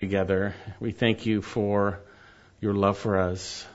[0.00, 0.54] together.
[0.78, 1.98] We thank you for
[2.60, 3.66] your love for us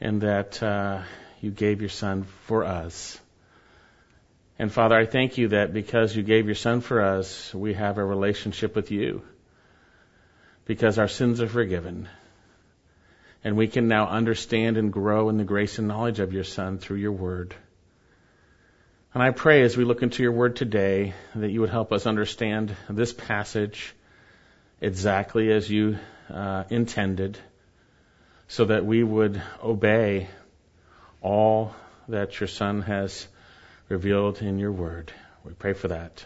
[0.00, 1.02] and that uh,
[1.40, 3.18] you gave your son for us.
[4.56, 7.98] And Father, I thank you that because you gave your son for us, we have
[7.98, 9.22] a relationship with you
[10.64, 12.08] because our sins are forgiven.
[13.42, 16.78] And we can now understand and grow in the grace and knowledge of your son
[16.78, 17.52] through your word.
[19.12, 22.06] And I pray as we look into your word today that you would help us
[22.06, 23.92] understand this passage
[24.80, 25.98] exactly as you
[26.32, 27.38] uh, intended
[28.48, 30.28] so that we would obey
[31.20, 31.74] all
[32.08, 33.28] that your son has
[33.88, 35.12] revealed in your word.
[35.44, 36.24] We pray for that.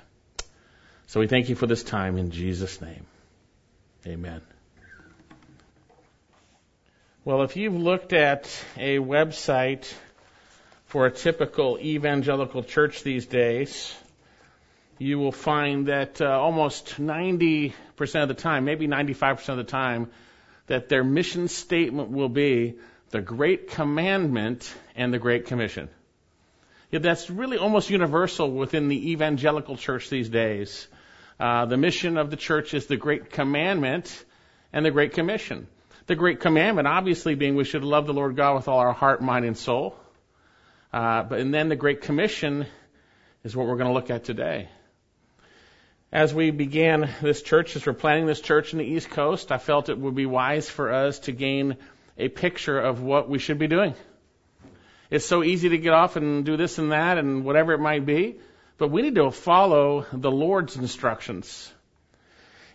[1.06, 3.06] So we thank you for this time in Jesus' name.
[4.06, 4.40] Amen.
[7.24, 8.44] Well, if you've looked at
[8.76, 9.92] a website
[10.86, 13.94] for a typical evangelical church these days,
[14.98, 20.10] you will find that uh, almost 90% of the time, maybe 95% of the time,
[20.66, 22.74] that their mission statement will be
[23.10, 25.88] the Great Commandment and the Great Commission.
[26.90, 30.86] Yeah, that's really almost universal within the evangelical church these days.
[31.38, 34.24] Uh, the mission of the church is the Great Commandment
[34.72, 35.66] and the Great Commission.
[36.06, 39.22] The Great Commandment, obviously, being we should love the Lord God with all our heart,
[39.22, 39.96] mind, and soul.
[40.92, 42.66] Uh, but and then the Great Commission
[43.42, 44.68] is what we're going to look at today.
[46.14, 49.58] As we began this church, as we're planning this church in the East Coast, I
[49.58, 51.76] felt it would be wise for us to gain
[52.16, 53.94] a picture of what we should be doing.
[55.10, 58.06] It's so easy to get off and do this and that and whatever it might
[58.06, 58.38] be,
[58.78, 61.72] but we need to follow the Lord's instructions.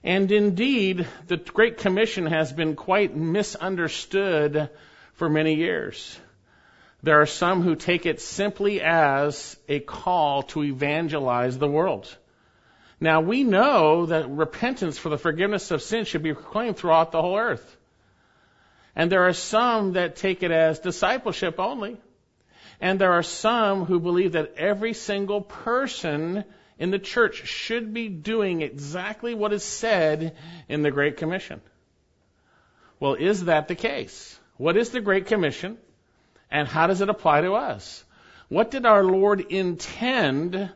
[0.04, 4.70] And indeed, the Great Commission has been quite misunderstood
[5.14, 6.20] for many years.
[7.04, 12.14] There are some who take it simply as a call to evangelize the world.
[13.00, 17.22] Now we know that repentance for the forgiveness of sin should be proclaimed throughout the
[17.22, 17.78] whole earth.
[18.96, 21.98] And there are some that take it as discipleship only.
[22.82, 26.44] And there are some who believe that every single person
[26.78, 30.36] in the church should be doing exactly what is said
[30.68, 31.62] in the Great Commission.
[33.00, 34.38] Well, is that the case?
[34.58, 35.78] What is the Great Commission?
[36.52, 38.04] And how does it apply to us?
[38.48, 40.72] What did our Lord intend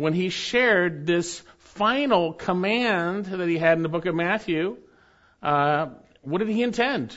[0.00, 4.78] when he shared this final command that he had in the book of Matthew?
[5.42, 5.88] Uh,
[6.22, 7.14] what did he intend?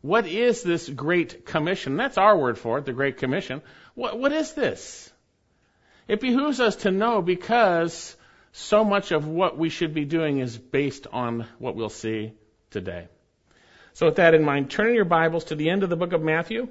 [0.00, 1.98] What is this Great Commission?
[1.98, 3.60] That's our word for it, the Great Commission.
[3.94, 5.12] What, what is this?
[6.08, 8.16] It behooves us to know because
[8.52, 12.32] so much of what we should be doing is based on what we'll see
[12.70, 13.08] today.
[13.92, 16.22] So with that in mind, turn your Bibles to the end of the book of
[16.22, 16.68] Matthew.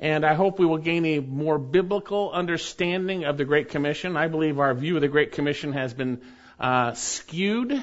[0.00, 4.16] And I hope we will gain a more biblical understanding of the Great Commission.
[4.16, 6.22] I believe our view of the Great Commission has been
[6.58, 7.82] uh, skewed.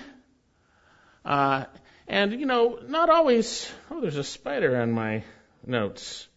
[1.24, 1.66] Uh,
[2.08, 3.72] and, you know, not always.
[3.92, 5.24] Oh, there's a spider on my
[5.64, 6.28] notes.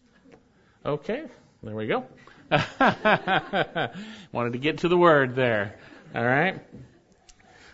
[0.85, 1.23] Okay,
[1.63, 2.05] there we go.
[4.31, 5.79] Wanted to get to the word there.
[6.13, 6.59] All right.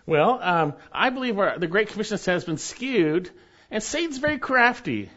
[0.05, 3.29] Well, um, I believe our, the Great Commission has been skewed,
[3.69, 5.09] and Satan's very crafty.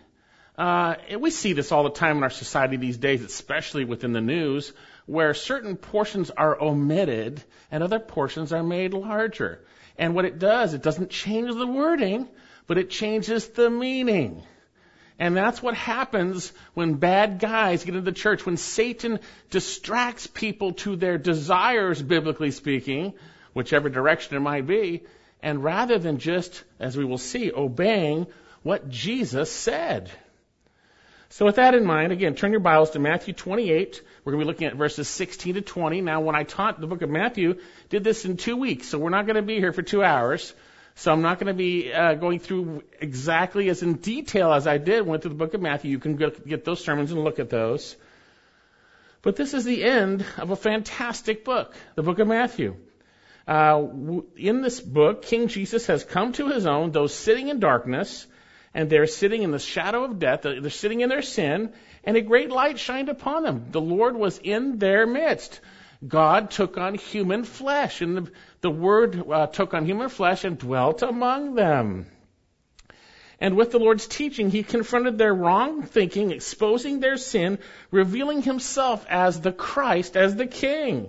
[0.61, 4.21] Uh, we see this all the time in our society these days, especially within the
[4.21, 4.75] news,
[5.07, 9.65] where certain portions are omitted and other portions are made larger.
[9.97, 12.29] And what it does, it doesn't change the wording,
[12.67, 14.43] but it changes the meaning.
[15.19, 20.75] And that's what happens when bad guys get into the church, when Satan distracts people
[20.85, 23.15] to their desires, biblically speaking,
[23.55, 25.05] whichever direction it might be,
[25.43, 28.27] and rather than just, as we will see, obeying
[28.63, 30.11] what Jesus said.
[31.33, 34.03] So with that in mind, again, turn your Bibles to Matthew 28.
[34.25, 36.01] We're going to be looking at verses 16 to 20.
[36.01, 39.11] Now, when I taught the book of Matthew, did this in two weeks, so we're
[39.11, 40.53] not going to be here for two hours.
[40.97, 44.79] So I'm not going to be uh, going through exactly as in detail as I
[44.79, 45.93] did went through the book of Matthew.
[45.93, 47.97] You can get those sermons and look at those.
[49.23, 52.75] But this is the end of a fantastic book, the book of Matthew.
[53.47, 53.87] Uh,
[54.37, 58.27] in this book, King Jesus has come to his own, those sitting in darkness,
[58.75, 60.43] and they're sitting in the shadow of death.
[60.43, 61.73] They're sitting in their sin,
[62.05, 63.67] and a great light shined upon them.
[63.71, 65.61] The Lord was in their midst.
[66.07, 70.57] God took on human flesh, and the, the Word uh, took on human flesh and
[70.57, 72.07] dwelt among them.
[73.41, 77.59] And with the Lord's teaching, he confronted their wrong thinking, exposing their sin,
[77.91, 81.09] revealing himself as the Christ, as the King,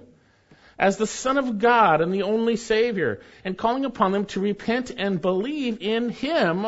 [0.79, 4.91] as the Son of God and the only Savior, and calling upon them to repent
[4.97, 6.65] and believe in him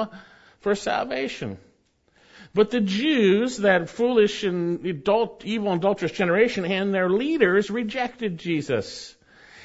[0.63, 1.57] for salvation.
[2.53, 9.15] But the Jews, that foolish and adult, evil adulterous generation, and their leaders rejected Jesus.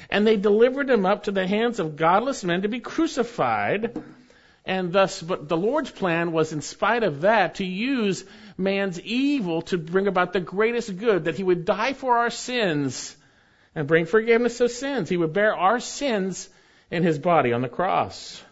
[0.09, 4.01] And they delivered him up to the hands of godless men to be crucified.
[4.65, 8.25] And thus, but the Lord's plan was, in spite of that, to use
[8.57, 13.15] man's evil to bring about the greatest good, that he would die for our sins
[13.75, 15.09] and bring forgiveness of sins.
[15.09, 16.49] He would bear our sins
[16.89, 18.43] in his body on the cross.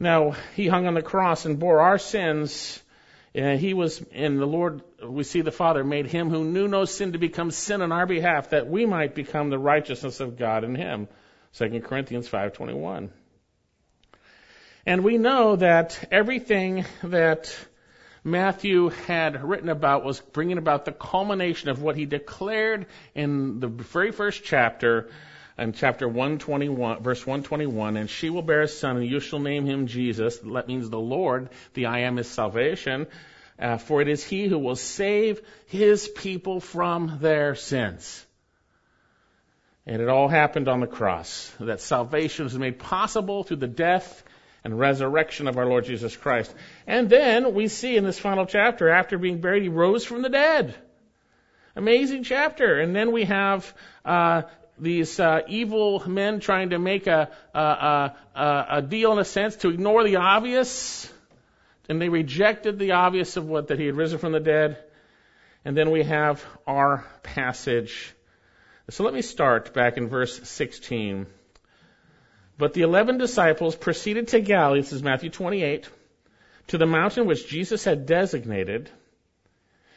[0.00, 2.82] Now, he hung on the cross and bore our sins.
[3.34, 6.84] And he was, and the Lord, we see the Father made him who knew no
[6.84, 10.64] sin to become sin on our behalf, that we might become the righteousness of God
[10.64, 11.08] in him.
[11.52, 13.10] 2 Corinthians 5:21.
[14.86, 17.54] And we know that everything that
[18.24, 23.68] Matthew had written about was bringing about the culmination of what he declared in the
[23.68, 25.10] very first chapter,
[25.58, 29.66] in chapter 121, verse 121, and she will bear a son, and you shall name
[29.66, 30.38] him Jesus.
[30.38, 31.48] That means the Lord.
[31.74, 33.06] The I am is salvation.
[33.58, 38.24] Uh, for it is he who will save his people from their sins.
[39.84, 41.52] And it all happened on the cross.
[41.58, 44.22] That salvation was made possible through the death
[44.62, 46.54] and resurrection of our Lord Jesus Christ.
[46.86, 50.28] And then we see in this final chapter, after being buried, he rose from the
[50.28, 50.74] dead.
[51.74, 52.78] Amazing chapter.
[52.78, 53.72] And then we have
[54.04, 54.42] uh,
[54.80, 59.56] these uh, evil men trying to make a, a, a, a deal, in a sense,
[59.56, 61.12] to ignore the obvious.
[61.88, 64.78] And they rejected the obvious of what that he had risen from the dead.
[65.64, 68.14] And then we have our passage.
[68.90, 71.26] So let me start back in verse 16.
[72.56, 75.88] But the eleven disciples proceeded to Galilee, this is Matthew 28,
[76.68, 78.90] to the mountain which Jesus had designated.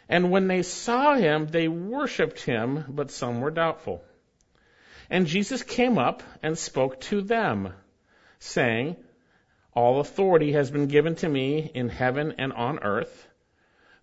[0.07, 4.04] And when they saw him, they worshipped him, but some were doubtful.
[5.11, 7.73] And Jesus came up and spoke to them,
[8.39, 8.95] saying,
[9.75, 13.27] All authority has been given to me in heaven and on earth.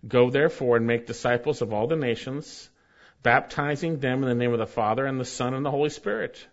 [0.07, 2.69] Go therefore and make disciples of all the nations,
[3.23, 6.47] baptizing them in the name of the Father and the Son and the Holy Spirit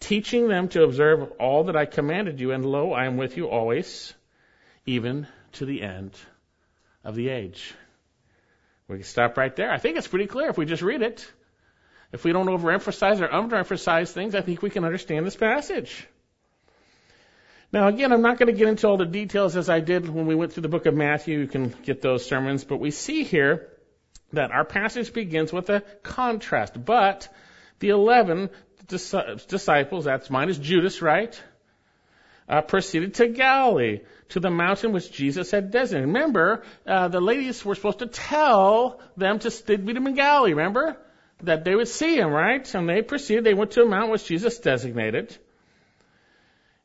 [0.00, 3.48] teaching them to observe all that I commanded you, and lo, I am with you
[3.48, 4.12] always,
[4.86, 6.12] even to the end
[7.04, 7.74] of the age.
[8.88, 9.70] We can stop right there.
[9.70, 11.30] I think it's pretty clear if we just read it.
[12.12, 16.06] If we don't overemphasize or underemphasize things, I think we can understand this passage.
[17.72, 20.26] Now, again, I'm not going to get into all the details as I did when
[20.26, 21.38] we went through the book of Matthew.
[21.38, 23.68] You can get those sermons, but we see here
[24.32, 26.84] that our passage begins with a contrast.
[26.84, 27.28] But
[27.78, 28.50] the eleven
[28.88, 31.40] disciples, that's minus Judas, right?
[32.48, 36.08] Uh, proceeded to Galilee, to the mountain which Jesus had designated.
[36.08, 40.96] Remember, uh, the ladies were supposed to tell them to meet him in Galilee, remember?
[41.42, 42.74] That they would see him, right?
[42.74, 45.36] And they proceeded, they went to a mount which Jesus designated.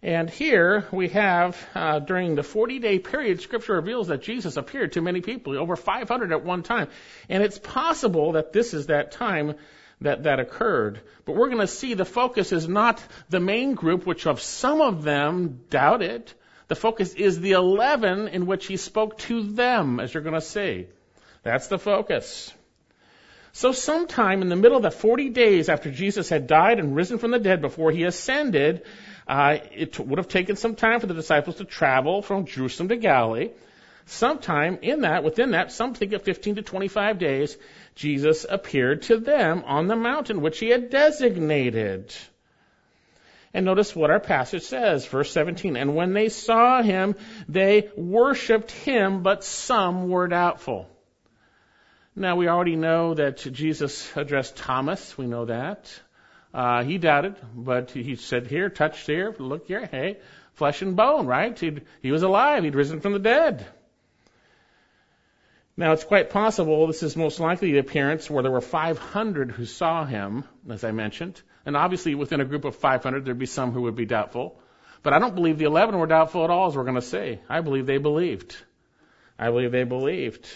[0.01, 4.93] And here we have, uh, during the 40 day period, Scripture reveals that Jesus appeared
[4.93, 6.89] to many people, over 500 at one time.
[7.27, 9.55] And it's possible that this is that time
[10.01, 11.01] that, that occurred.
[11.25, 14.79] But we're going to see the focus is not the main group, which of some
[14.79, 16.31] of them doubted.
[16.67, 20.41] The focus is the 11 in which he spoke to them, as you're going to
[20.41, 20.87] see.
[21.43, 22.53] That's the focus.
[23.55, 27.19] So sometime in the middle of the 40 days after Jesus had died and risen
[27.19, 28.81] from the dead before he ascended,
[29.29, 32.97] uh, it would have taken some time for the disciples to travel from Jerusalem to
[32.97, 33.51] Galilee.
[34.07, 37.57] Sometime in that, within that, some think of 15 to 25 days,
[37.95, 42.13] Jesus appeared to them on the mountain which he had designated.
[43.53, 45.77] And notice what our passage says, verse 17.
[45.77, 47.15] And when they saw him,
[47.47, 50.89] they worshiped him, but some were doubtful.
[52.17, 55.17] Now we already know that Jesus addressed Thomas.
[55.17, 55.91] We know that.
[56.53, 60.19] Uh, he doubted, but he said, here, touch here, look here, hey,
[60.53, 61.59] flesh and bone, right?
[61.59, 62.63] He'd, he was alive.
[62.63, 63.65] He'd risen from the dead.
[65.75, 69.65] Now, it's quite possible this is most likely the appearance where there were 500 who
[69.65, 71.41] saw him, as I mentioned.
[71.65, 74.57] And obviously, within a group of 500, there'd be some who would be doubtful.
[75.03, 77.41] But I don't believe the 11 were doubtful at all, as we're going to say.
[77.49, 78.55] I believe they believed.
[79.37, 80.47] I believe they believed.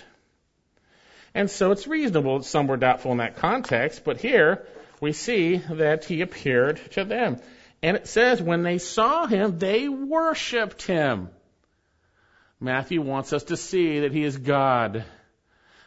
[1.33, 4.65] And so it's reasonable that some were doubtful in that context, but here
[4.99, 7.39] we see that he appeared to them.
[7.81, 11.29] And it says, when they saw him, they worshiped him.
[12.59, 15.05] Matthew wants us to see that he is God.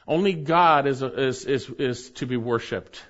[0.07, 3.03] Only God is, is, is, is to be worshiped.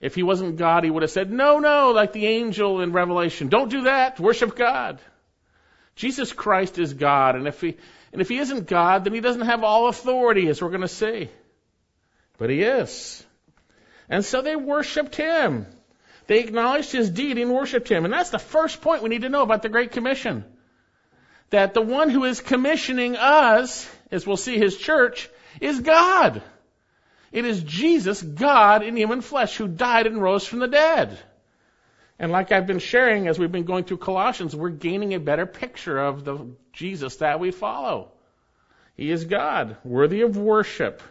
[0.00, 3.48] If he wasn't God, he would have said, no, no, like the angel in Revelation.
[3.48, 4.20] Don't do that.
[4.20, 5.00] Worship God.
[6.00, 7.36] Jesus Christ is God.
[7.36, 7.76] And if he,
[8.10, 10.88] and if he isn't God, then he doesn't have all authority, as we're going to
[10.88, 11.28] see.
[12.38, 13.22] But he is.
[14.08, 15.66] And so they worshiped him.
[16.26, 18.06] They acknowledged his deity and worshiped him.
[18.06, 20.44] And that's the first point we need to know about the Great Commission
[21.50, 25.28] that the one who is commissioning us, as we'll see his church,
[25.60, 26.40] is God.
[27.30, 31.18] It is Jesus, God in human flesh, who died and rose from the dead.
[32.20, 35.46] And like I've been sharing as we've been going through Colossians, we're gaining a better
[35.46, 38.12] picture of the Jesus that we follow.
[38.94, 41.02] He is God, worthy of worship.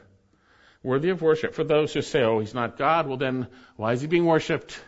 [0.84, 1.56] Worthy of worship.
[1.56, 4.80] For those who say, oh, he's not God, well then, why is he being worshiped?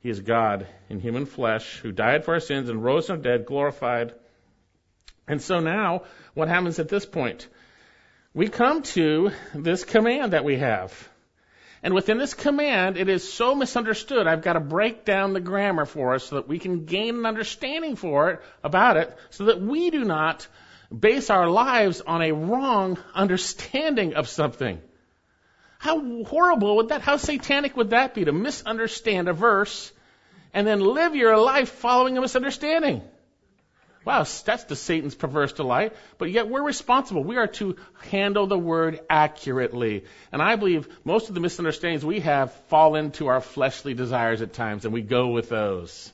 [0.00, 3.28] He is God in human flesh who died for our sins and rose from the
[3.28, 4.14] dead, glorified.
[5.28, 7.46] And so now, what happens at this point?
[8.32, 11.10] We come to this command that we have.
[11.82, 14.28] And within this command, it is so misunderstood.
[14.28, 17.26] I've got to break down the grammar for us so that we can gain an
[17.26, 20.46] understanding for it, about it, so that we do not
[20.96, 24.80] base our lives on a wrong understanding of something.
[25.78, 29.90] How horrible would that, how satanic would that be to misunderstand a verse
[30.54, 33.02] and then live your life following a misunderstanding?
[34.04, 35.94] Wow, that's the Satan's perverse delight.
[36.18, 37.22] But yet we're responsible.
[37.22, 37.76] We are to
[38.10, 40.04] handle the word accurately.
[40.32, 44.52] And I believe most of the misunderstandings we have fall into our fleshly desires at
[44.52, 46.12] times, and we go with those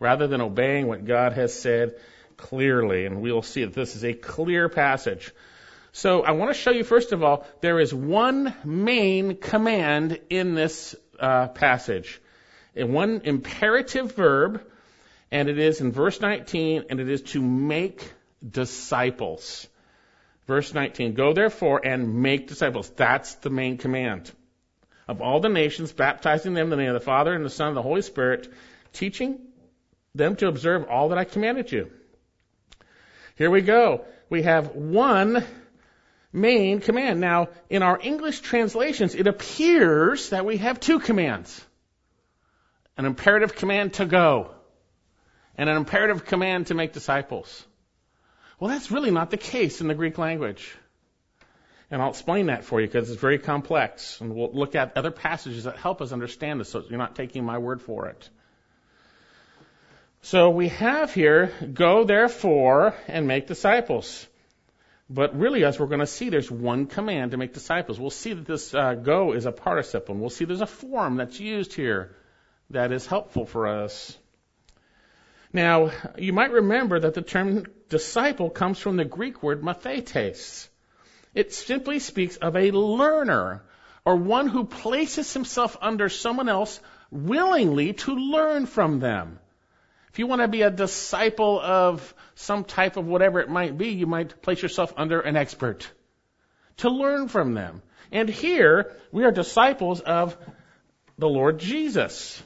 [0.00, 1.96] rather than obeying what God has said
[2.36, 3.06] clearly.
[3.06, 5.32] And we'll see that this is a clear passage.
[5.92, 10.54] So I want to show you, first of all, there is one main command in
[10.54, 12.20] this uh, passage.
[12.76, 14.62] And one imperative verb,
[15.30, 18.12] and it is in verse 19, and it is to make
[18.48, 19.66] disciples.
[20.46, 22.88] Verse 19, go therefore and make disciples.
[22.90, 24.30] That's the main command.
[25.06, 27.68] Of all the nations, baptizing them in the name of the Father and the Son
[27.68, 28.50] and the Holy Spirit,
[28.92, 29.38] teaching
[30.14, 31.90] them to observe all that I commanded you.
[33.36, 34.04] Here we go.
[34.30, 35.44] We have one
[36.32, 37.20] main command.
[37.20, 41.64] Now, in our English translations, it appears that we have two commands.
[42.96, 44.54] An imperative command to go
[45.58, 47.66] and an imperative command to make disciples.
[48.58, 50.74] Well, that's really not the case in the Greek language.
[51.90, 54.20] And I'll explain that for you because it's very complex.
[54.20, 57.44] And we'll look at other passages that help us understand this so you're not taking
[57.44, 58.30] my word for it.
[60.22, 64.26] So we have here, go therefore and make disciples.
[65.10, 67.98] But really, as we're going to see, there's one command to make disciples.
[67.98, 71.16] We'll see that this uh, go is a participle, and we'll see there's a form
[71.16, 72.14] that's used here
[72.70, 74.18] that is helpful for us.
[75.52, 80.68] Now, you might remember that the term disciple comes from the Greek word mathetes.
[81.34, 83.62] It simply speaks of a learner,
[84.04, 89.38] or one who places himself under someone else willingly to learn from them.
[90.10, 93.90] If you want to be a disciple of some type of whatever it might be,
[93.90, 95.90] you might place yourself under an expert
[96.78, 97.82] to learn from them.
[98.10, 100.36] And here, we are disciples of
[101.18, 102.42] the Lord Jesus.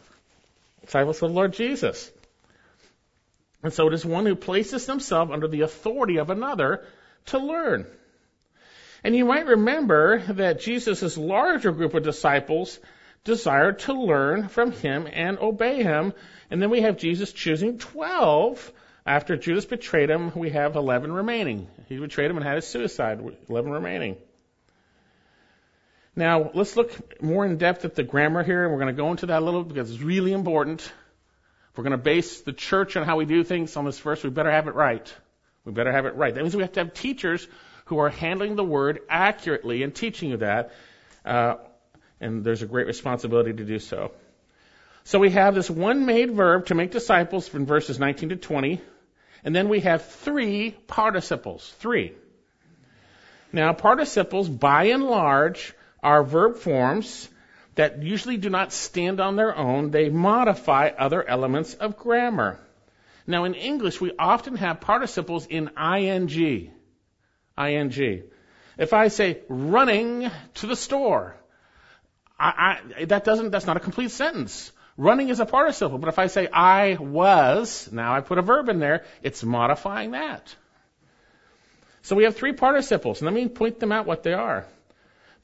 [0.82, 2.10] Disciples of the Lord Jesus.
[3.62, 6.84] And so it is one who places himself under the authority of another
[7.26, 7.86] to learn.
[9.04, 12.78] And you might remember that Jesus' larger group of disciples
[13.24, 16.12] desired to learn from him and obey him.
[16.50, 18.72] And then we have Jesus choosing 12.
[19.04, 21.66] After Judas betrayed him, we have 11 remaining.
[21.88, 24.16] He betrayed him and had his suicide, 11 remaining.
[26.14, 29.10] Now, let's look more in depth at the grammar here, and we're going to go
[29.10, 30.92] into that a little because it's really important.
[31.72, 34.22] If we're going to base the church on how we do things on this verse,
[34.22, 35.10] we better have it right.
[35.64, 36.34] We better have it right.
[36.34, 37.48] That means we have to have teachers
[37.86, 40.72] who are handling the word accurately and teaching you that.
[41.24, 41.54] Uh,
[42.20, 44.12] and there's a great responsibility to do so.
[45.04, 48.80] So we have this one made verb to make disciples from verses 19 to 20,
[49.42, 51.74] and then we have three participles.
[51.78, 52.12] Three.
[53.50, 57.28] Now, participles, by and large, are verb forms
[57.74, 59.90] that usually do not stand on their own.
[59.90, 62.60] They modify other elements of grammar.
[63.26, 66.70] Now, in English, we often have participles in ing.
[67.58, 68.22] ing.
[68.78, 71.36] If I say running to the store,
[72.38, 74.72] I, I, that doesn't, that's not a complete sentence.
[74.96, 78.68] Running is a participle, but if I say I was, now I put a verb
[78.68, 80.54] in there, it's modifying that.
[82.02, 84.66] So we have three participles, and let me point them out what they are.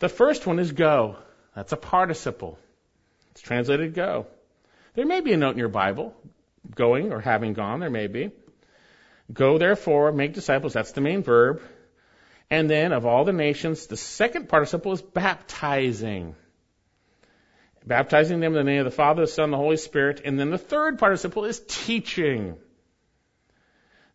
[0.00, 1.16] The first one is go.
[1.58, 2.56] That's a participle.
[3.32, 4.28] It's translated go.
[4.94, 6.14] There may be a note in your Bible,
[6.72, 8.30] going or having gone, there may be.
[9.32, 11.60] Go therefore, make disciples, that's the main verb.
[12.48, 16.36] And then of all the nations, the second participle is baptizing.
[17.84, 20.20] Baptizing them in the name of the Father, the Son, the Holy Spirit.
[20.24, 22.56] And then the third participle is teaching.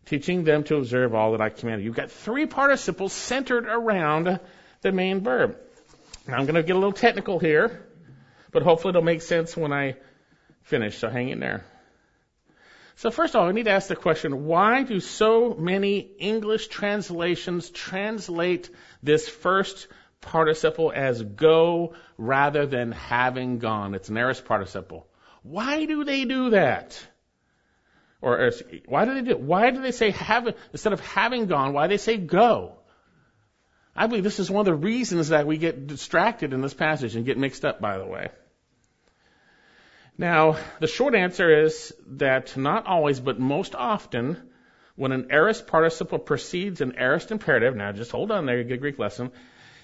[0.06, 1.84] Teaching them to observe all that I commanded.
[1.84, 4.40] You've got three participles centered around
[4.80, 5.58] the main verb.
[6.26, 7.86] Now I'm going to get a little technical here,
[8.50, 9.96] but hopefully it'll make sense when I
[10.62, 11.64] finish, so hang in there.
[12.96, 16.68] So first of all, we need to ask the question, why do so many English
[16.68, 18.70] translations translate
[19.02, 19.88] this first
[20.20, 23.94] participle as go rather than having gone?
[23.94, 25.06] It's an aorist participle.
[25.42, 26.98] Why do they do that?
[28.22, 28.52] Or, or
[28.86, 29.36] why do they do?
[29.36, 31.74] Why do they say have instead of having gone?
[31.74, 32.78] Why do they say go?
[33.96, 37.14] I believe this is one of the reasons that we get distracted in this passage
[37.14, 38.28] and get mixed up, by the way.
[40.18, 44.50] Now, the short answer is that not always, but most often,
[44.96, 48.74] when an aorist participle precedes an aorist imperative, now just hold on there, you get
[48.74, 49.30] a Greek lesson,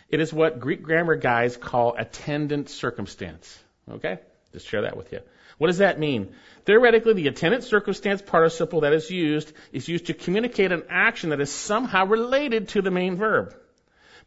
[0.09, 3.59] it is what Greek grammar guys call attendant circumstance.
[3.89, 4.19] Okay?
[4.53, 5.21] Just share that with you.
[5.59, 6.35] What does that mean?
[6.65, 11.41] Theoretically, the attendant circumstance participle that is used is used to communicate an action that
[11.41, 13.55] is somehow related to the main verb,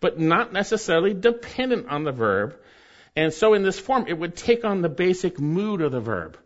[0.03, 2.57] but not necessarily dependent on the verb,
[3.15, 6.37] and so in this form, it would take on the basic mood of the verb.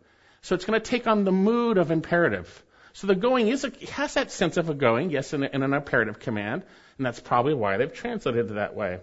[0.42, 2.48] So it's going to take on the mood of imperative.
[2.92, 5.64] So the going is a, has that sense of a going, yes, in, a, in
[5.64, 6.62] an imperative command,
[6.98, 9.00] and that's probably why they've translated it that way.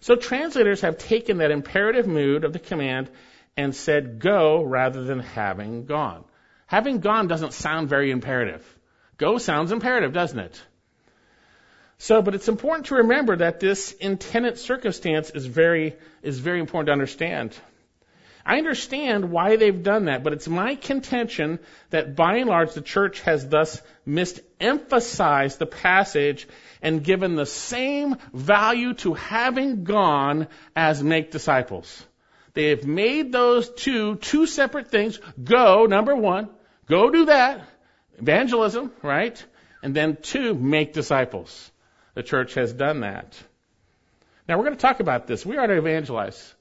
[0.00, 3.10] So translators have taken that imperative mood of the command
[3.54, 6.24] and said go rather than having gone.
[6.68, 8.64] Having gone doesn't sound very imperative.
[9.18, 10.62] Go sounds imperative, doesn't it?
[12.04, 16.88] So, but it's important to remember that this attendant circumstance is very, is very important
[16.88, 17.56] to understand.
[18.44, 22.82] I understand why they've done that, but it's my contention that by and large the
[22.82, 26.46] church has thus misemphasized the passage
[26.82, 32.04] and given the same value to having gone as make disciples.
[32.52, 35.18] They have made those two, two separate things.
[35.42, 36.50] Go, number one,
[36.86, 37.66] go do that.
[38.18, 39.42] Evangelism, right?
[39.82, 41.70] And then two, make disciples.
[42.14, 43.36] The church has done that.
[44.48, 45.44] Now we're going to talk about this.
[45.44, 46.54] We are to evangelize.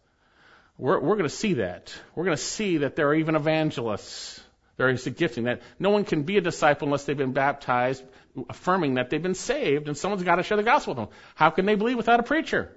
[0.77, 1.93] We're, we're going to see that.
[2.15, 4.41] We're going to see that there are even evangelists.
[4.77, 8.03] There is a gifting that no one can be a disciple unless they've been baptized,
[8.49, 11.15] affirming that they've been saved, and someone's got to share the gospel with them.
[11.35, 12.71] How can they believe without a preacher?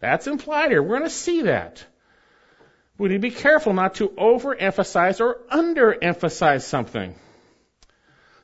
[0.00, 0.82] That's implied here.
[0.82, 1.84] We're going to see that.
[2.98, 7.14] We need to be careful not to overemphasize or underemphasize something.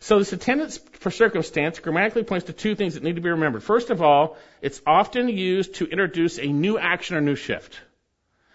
[0.00, 3.62] So this attendance for circumstance grammatically points to two things that need to be remembered.
[3.62, 7.81] First of all, it's often used to introduce a new action or new shift.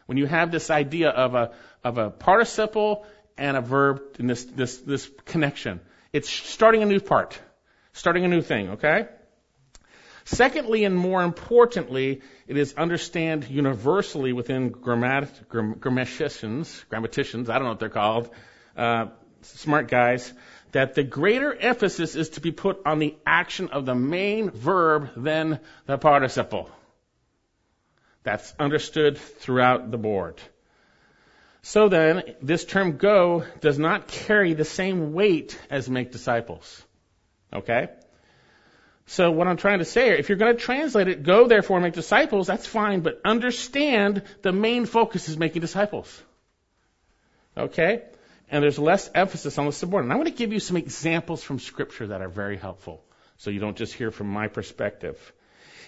[0.06, 1.52] When you have this idea of a,
[1.84, 3.06] of a participle
[3.38, 5.82] and a verb in this, this, this connection,
[6.14, 7.40] it's starting a new part,
[7.94, 9.08] starting a new thing, okay?
[10.26, 17.70] Secondly, and more importantly, it is understood universally within grammat- grammaticians, grammaticians, I don't know
[17.70, 18.30] what they're called,
[18.78, 19.08] uh,
[19.42, 20.32] smart guys,
[20.74, 25.12] that the greater emphasis is to be put on the action of the main verb
[25.16, 26.70] than the participle.
[28.24, 30.36] That's understood throughout the board.
[31.62, 36.84] So then, this term go does not carry the same weight as make disciples.
[37.54, 37.90] Okay?
[39.06, 41.80] So what I'm trying to say here, if you're going to translate it, go therefore
[41.80, 46.22] make disciples, that's fine, but understand the main focus is making disciples.
[47.56, 48.04] Okay?
[48.54, 50.14] And there's less emphasis on the subordinate.
[50.14, 53.04] I'm going to give you some examples from Scripture that are very helpful,
[53.38, 55.34] so you don't just hear from my perspective.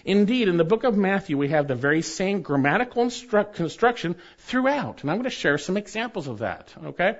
[0.04, 5.02] Indeed, in the book of Matthew, we have the very same grammatical instru- construction throughout,
[5.02, 6.74] and I'm going to share some examples of that.
[6.86, 7.16] Okay?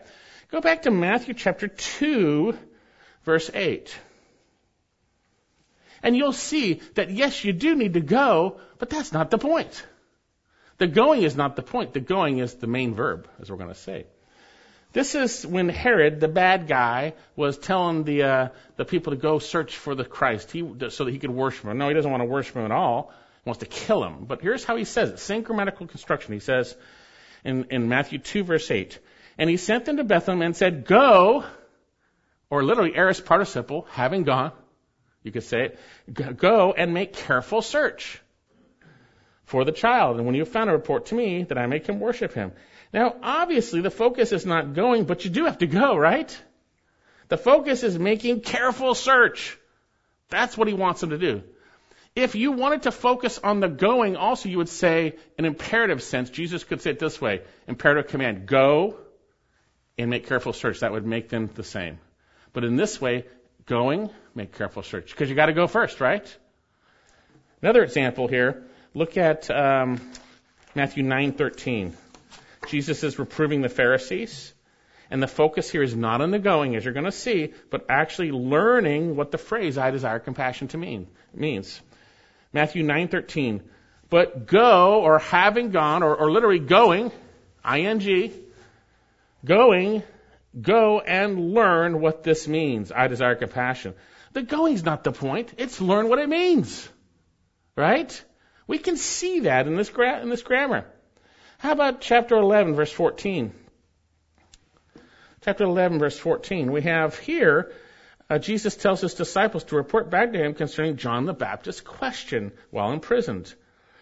[0.50, 2.58] Go back to Matthew chapter 2,
[3.22, 3.96] verse 8.
[6.02, 9.86] And you'll see that yes, you do need to go, but that's not the point.
[10.78, 11.92] The going is not the point.
[11.92, 14.06] The going is the main verb, as we're going to say.
[14.96, 19.38] This is when Herod, the bad guy, was telling the uh, the people to go
[19.38, 21.76] search for the Christ, he, so that he could worship him.
[21.76, 23.12] No, he doesn't want to worship him at all.
[23.44, 24.24] He wants to kill him.
[24.24, 26.32] But here's how he says it: same grammatical construction.
[26.32, 26.74] He says
[27.44, 28.98] in in Matthew two verse eight,
[29.36, 31.44] and he sent them to Bethlehem and said, "Go,"
[32.48, 34.52] or literally aorist participle, having gone.
[35.22, 36.38] You could say it.
[36.38, 38.22] Go and make careful search
[39.44, 41.80] for the child, and when you have found a report to me that I may
[41.80, 42.52] him worship him.
[42.96, 46.34] Now, obviously, the focus is not going, but you do have to go, right?
[47.28, 49.58] The focus is making careful search.
[50.30, 51.42] That's what he wants them to do.
[52.14, 56.30] If you wanted to focus on the going, also you would say, in imperative sense,
[56.30, 58.96] Jesus could say it this way imperative command, go
[59.98, 60.80] and make careful search.
[60.80, 61.98] That would make them the same.
[62.54, 63.26] But in this way,
[63.66, 65.10] going, make careful search.
[65.10, 66.26] Because you got to go first, right?
[67.60, 68.64] Another example here.
[68.94, 70.00] Look at um,
[70.74, 71.92] Matthew 9:13.
[72.68, 74.52] Jesus is reproving the Pharisees.
[75.10, 77.86] And the focus here is not on the going, as you're going to see, but
[77.88, 81.80] actually learning what the phrase "I desire compassion" to mean means.
[82.52, 83.60] Matthew 9:13.
[84.08, 87.10] But go, or having gone, or, or literally going,
[87.68, 88.32] ing,
[89.44, 90.02] going,
[90.60, 92.92] go and learn what this means.
[92.92, 93.94] I desire compassion.
[94.32, 95.54] The going's not the point.
[95.56, 96.88] It's learn what it means,
[97.76, 98.24] right?
[98.66, 100.86] We can see that in this gra- in this grammar.
[101.66, 103.52] How about chapter 11, verse 14?
[105.40, 107.72] chapter 11, verse 14, we have here
[108.30, 112.52] uh, Jesus tells his disciples to report back to him concerning John the Baptist's question
[112.70, 113.52] while imprisoned,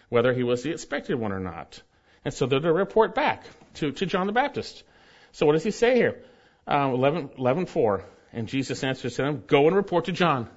[0.09, 1.81] whether he was the expected one or not.
[2.23, 3.43] And so they're to report back
[3.75, 4.83] to, to John the Baptist.
[5.31, 6.21] So what does he say here?
[6.67, 8.05] Uh, 11, 11 4.
[8.31, 10.49] And Jesus answers to them, Go and report to John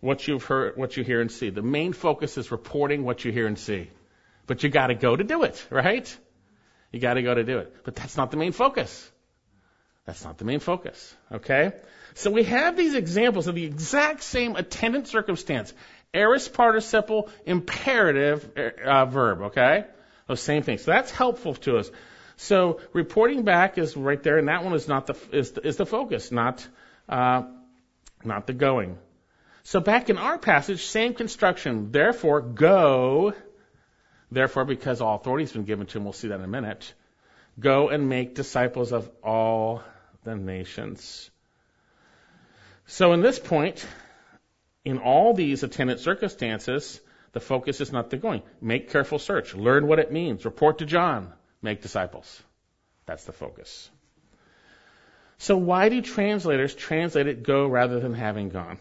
[0.00, 1.50] what you've heard, what you hear and see.
[1.50, 3.90] The main focus is reporting what you hear and see.
[4.46, 6.16] But you gotta go to do it, right?
[6.92, 7.74] You gotta go to do it.
[7.84, 9.10] But that's not the main focus.
[10.06, 11.72] That's not the main focus, okay?
[12.14, 15.72] So we have these examples of the exact same attendant circumstance.
[16.12, 19.86] Aorist participle, imperative uh, verb, okay?
[20.28, 20.82] Those same things.
[20.82, 21.90] So that's helpful to us.
[22.36, 25.76] So reporting back is right there, and that one is not the is the, is
[25.76, 26.66] the focus, not
[27.08, 27.44] uh,
[28.24, 28.98] not the going.
[29.62, 31.90] So back in our passage, same construction.
[31.90, 33.34] Therefore, go.
[34.34, 36.92] Therefore, because all authority has been given to him, we'll see that in a minute.
[37.60, 39.82] Go and make disciples of all
[40.24, 41.30] the nations.
[42.86, 43.86] So in this point,
[44.84, 48.42] in all these attendant circumstances, the focus is not the going.
[48.60, 49.54] Make careful search.
[49.54, 50.44] Learn what it means.
[50.44, 51.32] Report to John.
[51.62, 52.42] Make disciples.
[53.06, 53.88] That's the focus.
[55.38, 58.78] So why do translators translate it go rather than having gone?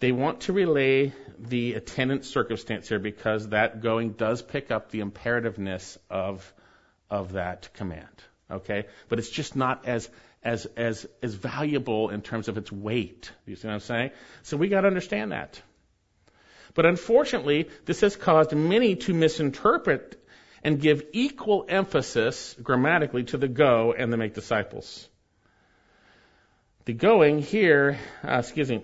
[0.00, 5.00] They want to relay the attendant circumstance here because that going does pick up the
[5.00, 6.52] imperativeness of,
[7.10, 8.06] of that command.
[8.50, 8.86] Okay?
[9.08, 10.08] But it's just not as,
[10.42, 13.32] as, as, as valuable in terms of its weight.
[13.44, 14.10] You see what I'm saying?
[14.42, 15.60] So we gotta understand that.
[16.74, 20.24] But unfortunately, this has caused many to misinterpret
[20.62, 25.08] and give equal emphasis grammatically to the go and the make disciples.
[26.84, 28.82] The going here, uh, excuse me,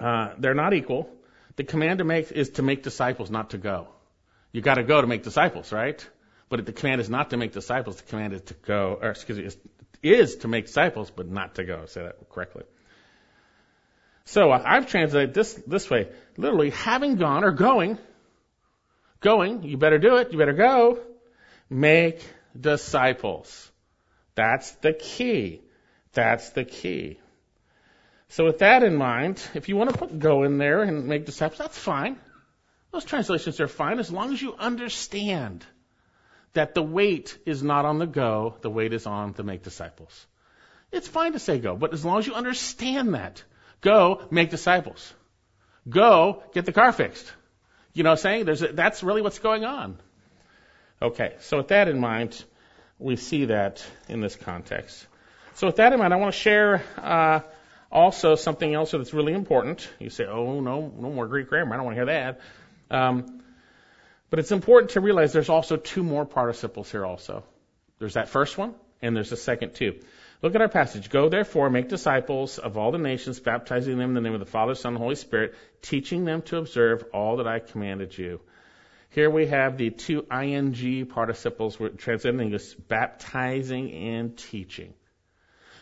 [0.00, 1.10] uh, they're not equal.
[1.56, 3.88] The command to make is to make disciples, not to go.
[4.52, 6.04] You got to go to make disciples, right?
[6.48, 7.96] But the command is not to make disciples.
[7.96, 9.56] The command is to go, or excuse me, is,
[10.02, 11.86] is to make disciples, but not to go.
[11.86, 12.64] Say that correctly.
[14.24, 17.98] So I've translated this this way: literally, having gone or going,
[19.20, 19.62] going.
[19.64, 20.32] You better do it.
[20.32, 20.98] You better go.
[21.68, 22.24] Make
[22.58, 23.70] disciples.
[24.34, 25.62] That's the key.
[26.12, 27.18] That's the key.
[28.30, 31.26] So with that in mind, if you want to put go in there and make
[31.26, 32.16] disciples, that's fine.
[32.92, 35.66] Those translations are fine as long as you understand
[36.52, 40.26] that the weight is not on the go, the weight is on the make disciples.
[40.92, 43.42] It's fine to say go, but as long as you understand that,
[43.80, 45.12] go make disciples.
[45.88, 47.32] Go get the car fixed.
[47.94, 48.44] You know what I'm saying?
[48.44, 49.98] There's a, that's really what's going on.
[51.02, 52.44] Okay, so with that in mind,
[53.00, 55.04] we see that in this context.
[55.54, 57.40] So with that in mind, I want to share uh,
[57.92, 59.88] also, something else that's really important.
[59.98, 61.74] You say, oh, no, no more Greek grammar.
[61.74, 62.40] I don't want to hear that.
[62.90, 63.42] Um,
[64.30, 67.42] but it's important to realize there's also two more participles here also.
[67.98, 70.00] There's that first one, and there's the second too.
[70.40, 71.10] Look at our passage.
[71.10, 74.46] Go therefore, make disciples of all the nations, baptizing them in the name of the
[74.46, 78.40] Father, Son, and Holy Spirit, teaching them to observe all that I commanded you.
[79.10, 84.94] Here we have the two ing participles translated English, baptizing and teaching.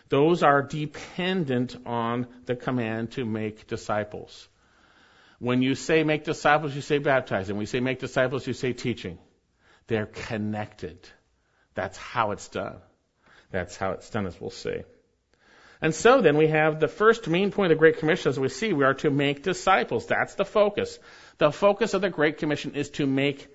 [0.08, 4.48] Those are dependent on the command to make disciples.
[5.38, 7.56] When you say make disciples, you say baptizing.
[7.56, 9.18] When you say make disciples, you say teaching.
[9.86, 10.98] They're connected.
[11.74, 12.78] That's how it's done.
[13.50, 14.82] That's how it's done, as we'll see.
[15.80, 18.48] And so then we have the first main point of the Great Commission, as we
[18.48, 20.06] see, we are to make disciples.
[20.06, 20.98] That's the focus.
[21.38, 23.46] The focus of the Great Commission is to make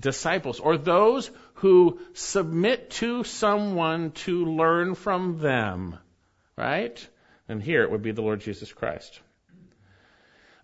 [0.00, 5.98] disciples, or those who submit to someone to learn from them.
[6.56, 7.06] Right?
[7.48, 9.20] And here it would be the Lord Jesus Christ.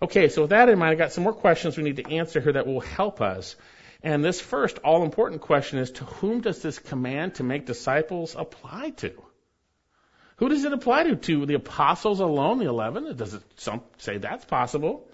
[0.00, 2.40] Okay, so with that in mind, I've got some more questions we need to answer
[2.40, 3.56] here that will help us.
[4.02, 8.36] And this first all important question is to whom does this command to make disciples
[8.38, 9.12] apply to?
[10.36, 11.16] Who does it apply to?
[11.16, 13.16] To the apostles alone, the eleven?
[13.16, 15.08] Does it some say that's possible?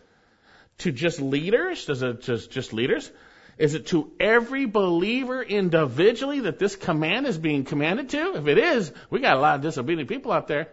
[0.78, 1.86] To just leaders?
[1.86, 3.10] Does it just just leaders?
[3.58, 8.36] Is it to every believer individually that this command is being commanded to?
[8.36, 10.68] If it is, we got a lot of disobedient people out there.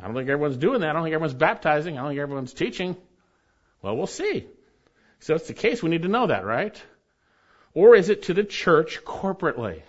[0.00, 0.90] I don't think everyone's doing that.
[0.90, 1.98] I don't think everyone's baptizing.
[1.98, 2.96] I don't think everyone's teaching.
[3.82, 4.46] Well, we'll see.
[5.20, 6.80] So if that's the case, we need to know that, right?
[7.74, 9.82] Or is it to the church corporately?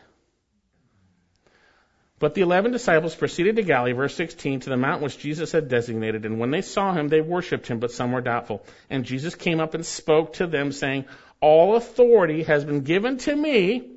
[2.20, 5.70] But the eleven disciples proceeded to Galilee, verse 16, to the mountain which Jesus had
[5.70, 8.66] designated, and when they saw him, they worshipped him, but some were doubtful.
[8.90, 11.06] And Jesus came up and spoke to them, saying,
[11.42, 13.88] all authority has been given to me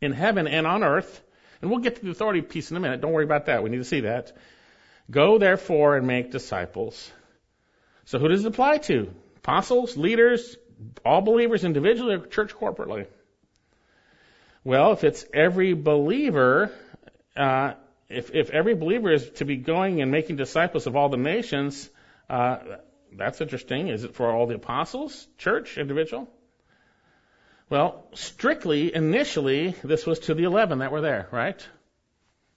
[0.00, 1.22] in heaven and on earth.
[1.60, 3.00] And we'll get to the authority piece in a minute.
[3.00, 3.62] Don't worry about that.
[3.62, 4.32] We need to see that.
[5.10, 7.10] Go therefore and make disciples.
[8.04, 9.12] So who does it apply to?
[9.38, 10.56] Apostles, leaders,
[11.04, 13.06] all believers individually or church corporately?
[14.64, 16.72] Well, if it's every believer,
[17.36, 17.74] uh,
[18.08, 21.88] if, if every believer is to be going and making disciples of all the nations,
[22.28, 22.58] uh,
[23.12, 23.88] that's interesting.
[23.88, 26.28] Is it for all the apostles, church, individual?
[27.68, 31.66] Well, strictly, initially, this was to the 11 that were there, right?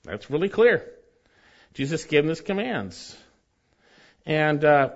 [0.04, 0.88] That's really clear.
[1.74, 3.18] Jesus gave them his commands.
[4.26, 4.90] And, uh,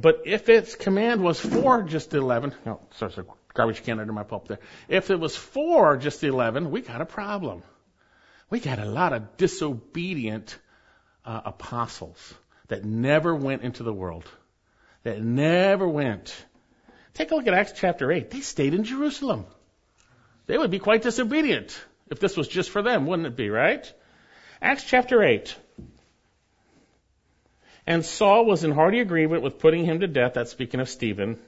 [0.00, 4.12] but if its command was for just the 11, no, sorry, sorry, garbage can under
[4.12, 4.60] my pulp there.
[4.88, 7.62] If it was for just the 11, we got a problem.
[8.50, 10.56] We got a lot of disobedient
[11.24, 12.34] uh, apostles
[12.68, 14.30] that never went into the world,
[15.02, 16.34] that never went.
[17.14, 18.30] Take a look at Acts chapter 8.
[18.30, 19.46] They stayed in Jerusalem.
[20.46, 23.90] They would be quite disobedient if this was just for them, wouldn't it be, right?
[24.60, 25.56] Acts chapter 8.
[27.86, 30.34] And Saul was in hearty agreement with putting him to death.
[30.34, 31.38] That's speaking of Stephen.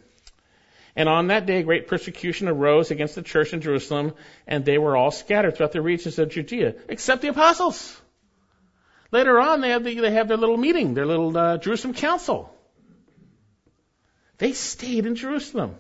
[0.95, 4.15] And on that day, great persecution arose against the church in Jerusalem,
[4.47, 8.01] and they were all scattered throughout the regions of Judea, except the apostles.
[9.11, 12.56] Later on, they have, the, they have their little meeting, their little uh, Jerusalem council.
[14.39, 15.77] They stayed in Jerusalem.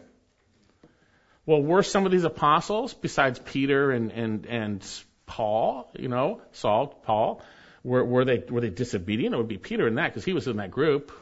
[1.45, 4.85] Well, were some of these apostles, besides Peter and, and, and
[5.27, 7.43] Paul, you know, Saul, Paul,
[7.85, 9.35] were, were they were they disobedient?
[9.35, 11.13] It would be Peter in that because he was in that group.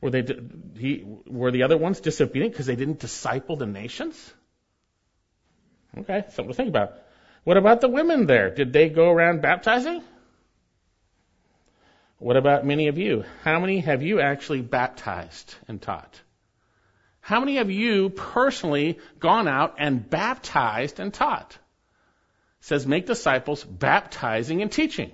[0.00, 0.24] Were they
[0.78, 4.32] he were the other ones disobedient because they didn't disciple the nations?
[5.96, 6.92] Okay, something to think about.
[7.42, 8.54] What about the women there?
[8.54, 10.02] Did they go around baptizing?
[12.18, 13.24] What about many of you?
[13.44, 16.20] How many have you actually baptized and taught?
[17.20, 21.52] How many of you personally gone out and baptized and taught?
[21.52, 25.12] It says make disciples, baptizing and teaching.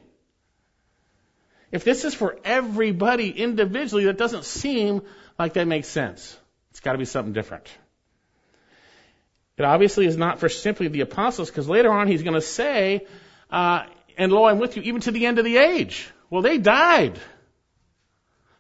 [1.70, 5.02] If this is for everybody individually, that doesn't seem
[5.38, 6.38] like that makes sense.
[6.70, 7.68] It's got to be something different.
[9.58, 13.06] It obviously is not for simply the apostles, because later on he's going to say,
[13.50, 13.84] uh,
[14.16, 16.08] and lo, I'm with you even to the end of the age.
[16.34, 17.16] Well, they died.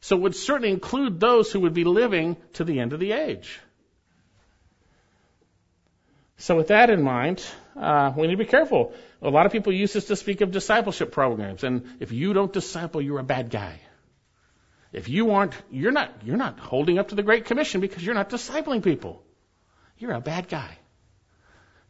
[0.00, 3.10] So it would certainly include those who would be living to the end of the
[3.10, 3.58] age.
[6.36, 7.44] So with that in mind,
[7.76, 8.92] uh, we need to be careful.
[9.22, 12.52] A lot of people use this to speak of discipleship programs, and if you don't
[12.52, 13.80] disciple, you're a bad guy.
[14.92, 18.14] If you aren't, you're not, you're not holding up to the Great Commission because you're
[18.14, 19.20] not discipling people.
[19.98, 20.78] You're a bad guy.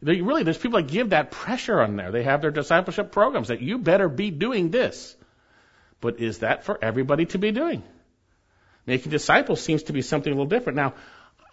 [0.01, 2.09] They, really, there's people that give that pressure on there.
[2.09, 5.15] They have their discipleship programs that you better be doing this.
[6.01, 7.83] But is that for everybody to be doing?
[8.85, 10.75] Making disciples seems to be something a little different.
[10.75, 10.93] Now,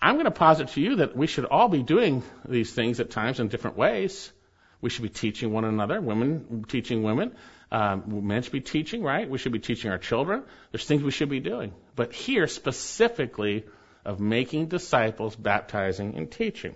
[0.01, 3.11] I'm going to posit to you that we should all be doing these things at
[3.11, 4.33] times in different ways.
[4.81, 7.37] We should be teaching one another, women teaching women,
[7.73, 9.29] um, men should be teaching, right?
[9.29, 10.43] We should be teaching our children.
[10.71, 11.73] There's things we should be doing.
[11.97, 13.65] But here, specifically,
[14.05, 16.75] of making disciples, baptizing, and teaching.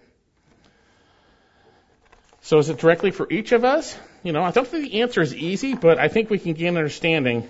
[2.40, 3.94] So is it directly for each of us?
[4.22, 6.76] You know, I don't think the answer is easy, but I think we can gain
[6.76, 7.46] understanding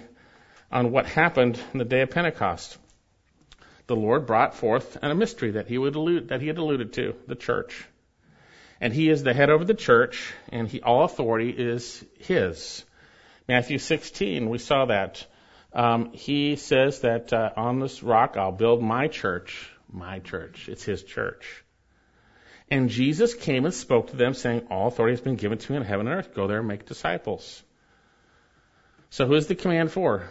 [0.70, 2.78] on what happened in the day of Pentecost
[3.86, 7.14] the Lord brought forth a mystery that he would allude, that he had alluded to,
[7.26, 7.86] the church.
[8.80, 12.84] And he is the head over the church, and he, all authority is his.
[13.48, 15.24] Matthew 16, we saw that.
[15.72, 20.68] Um, he says that uh, on this rock I'll build my church, my church.
[20.68, 21.64] It's his church.
[22.68, 25.76] And Jesus came and spoke to them, saying, All authority has been given to me
[25.78, 26.34] in heaven and earth.
[26.34, 27.62] Go there and make disciples.
[29.10, 30.28] So who is the command for?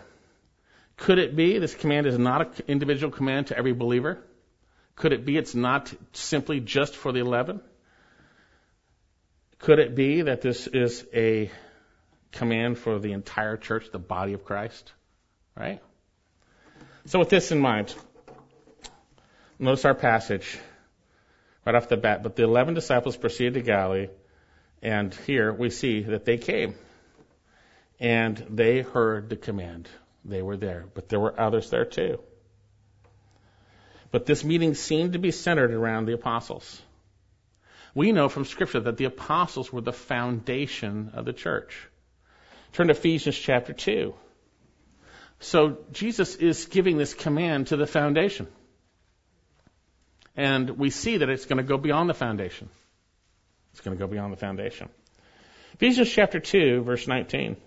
[0.98, 4.20] Could it be this command is not an individual command to every believer?
[4.96, 7.60] Could it be it's not simply just for the 11?
[9.60, 11.52] Could it be that this is a
[12.32, 14.94] command for the entire church, the body of Christ?
[15.58, 15.82] Right?
[17.06, 17.94] So, with this in mind,
[19.60, 20.58] notice our passage
[21.66, 22.24] right off the bat.
[22.24, 24.10] But the 11 disciples proceeded to Galilee,
[24.82, 26.76] and here we see that they came
[28.00, 29.88] and they heard the command.
[30.26, 32.20] They were there, but there were others there too.
[34.12, 36.82] But this meeting seemed to be centered around the apostles.
[37.94, 41.88] We know from Scripture that the apostles were the foundation of the church.
[42.74, 44.14] Turn to Ephesians chapter 2.
[45.40, 48.48] So Jesus is giving this command to the foundation.
[50.36, 52.70] And we see that it's going to go beyond the foundation.
[53.72, 54.90] It's going to go beyond the foundation.
[55.76, 57.58] Ephesians chapter 2, verse 19.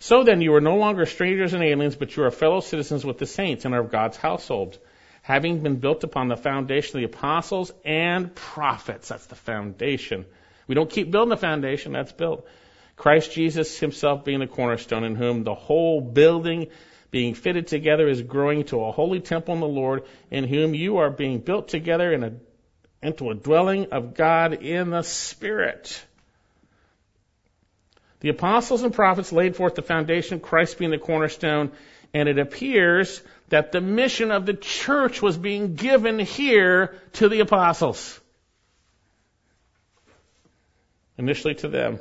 [0.00, 3.18] So then, you are no longer strangers and aliens, but you are fellow citizens with
[3.18, 4.78] the saints and are of God's household,
[5.22, 9.08] having been built upon the foundation of the apostles and prophets.
[9.08, 10.24] That's the foundation.
[10.68, 12.46] We don't keep building the foundation, that's built.
[12.94, 16.68] Christ Jesus himself being the cornerstone, in whom the whole building
[17.10, 20.98] being fitted together is growing to a holy temple in the Lord, in whom you
[20.98, 22.32] are being built together in a,
[23.02, 26.04] into a dwelling of God in the Spirit.
[28.20, 31.70] The apostles and prophets laid forth the foundation, Christ being the cornerstone,
[32.12, 37.40] and it appears that the mission of the church was being given here to the
[37.40, 38.20] apostles.
[41.16, 42.00] Initially to them.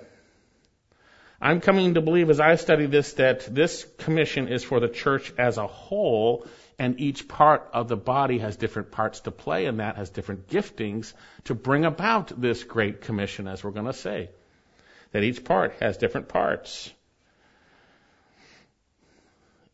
[1.39, 5.31] I'm coming to believe as I study this that this commission is for the church
[5.37, 6.47] as a whole,
[6.79, 10.47] and each part of the body has different parts to play, and that has different
[10.47, 14.29] giftings to bring about this great commission, as we're going to say.
[15.11, 16.91] That each part has different parts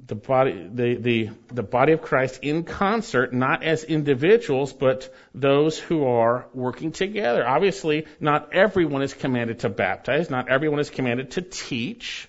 [0.06, 5.80] the body, the, the, the body of Christ in concert, not as individuals, but those
[5.80, 7.48] who are working together.
[7.48, 12.28] Obviously, not everyone is commanded to baptize, not everyone is commanded to teach.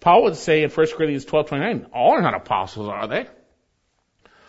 [0.00, 3.26] Paul would say in 1 Corinthians 12:29, all are not apostles, are they?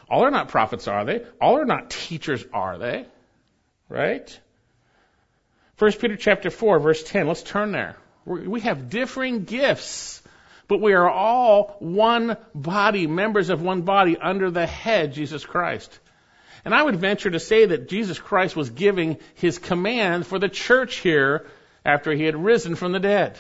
[0.10, 1.26] All are not prophets, are they?
[1.42, 3.06] All are not teachers, are they?
[3.90, 4.40] Right?
[5.78, 7.28] 1 Peter chapter 4, verse 10.
[7.28, 7.98] Let's turn there.
[8.26, 10.22] We have differing gifts
[10.68, 16.00] but we are all one body, members of one body under the head, Jesus Christ.
[16.64, 20.50] And I would venture to say that Jesus Christ was giving his command for the
[20.50, 21.46] church here
[21.86, 23.38] after he had risen from the dead.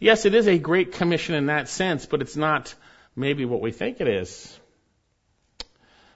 [0.00, 2.74] Yes, it is a great commission in that sense, but it's not
[3.14, 4.58] maybe what we think it is.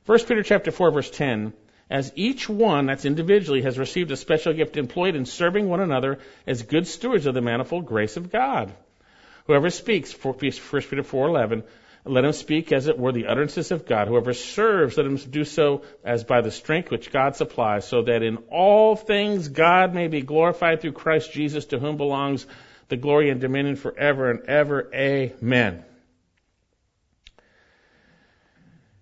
[0.07, 1.52] 1 Peter chapter 4 verse 10,
[1.90, 6.18] as each one, that's individually, has received a special gift employed in serving one another
[6.46, 8.72] as good stewards of the manifold grace of God.
[9.46, 10.53] Whoever speaks, 1 Peter
[11.03, 11.62] 4.11,
[12.05, 14.09] let him speak as it were the utterances of God.
[14.09, 18.22] Whoever serves, let him do so as by the strength which God supplies, so that
[18.22, 22.46] in all things God may be glorified through Christ Jesus, to whom belongs
[22.88, 24.90] the glory and dominion forever and ever.
[24.94, 25.85] Amen.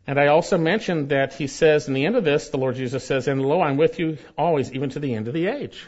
[0.07, 3.05] And I also mentioned that he says in the end of this, the Lord Jesus
[3.05, 5.85] says, And lo, I'm with you always, even to the end of the age.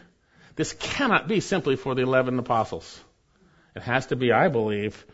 [0.57, 3.01] This cannot be simply for the eleven apostles.
[3.77, 5.07] It has to be, I believe,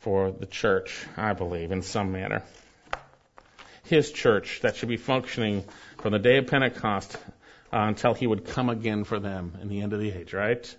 [0.00, 2.42] for the church, I believe, in some manner.
[3.84, 5.64] His church that should be functioning
[5.98, 7.16] from the day of Pentecost
[7.72, 10.76] uh, until he would come again for them in the end of the age, right?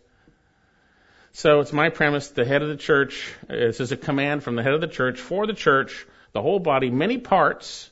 [1.31, 4.63] So it's my premise, the head of the church, this is a command from the
[4.63, 6.05] head of the church for the church,
[6.37, 7.89] the whole body, many parts.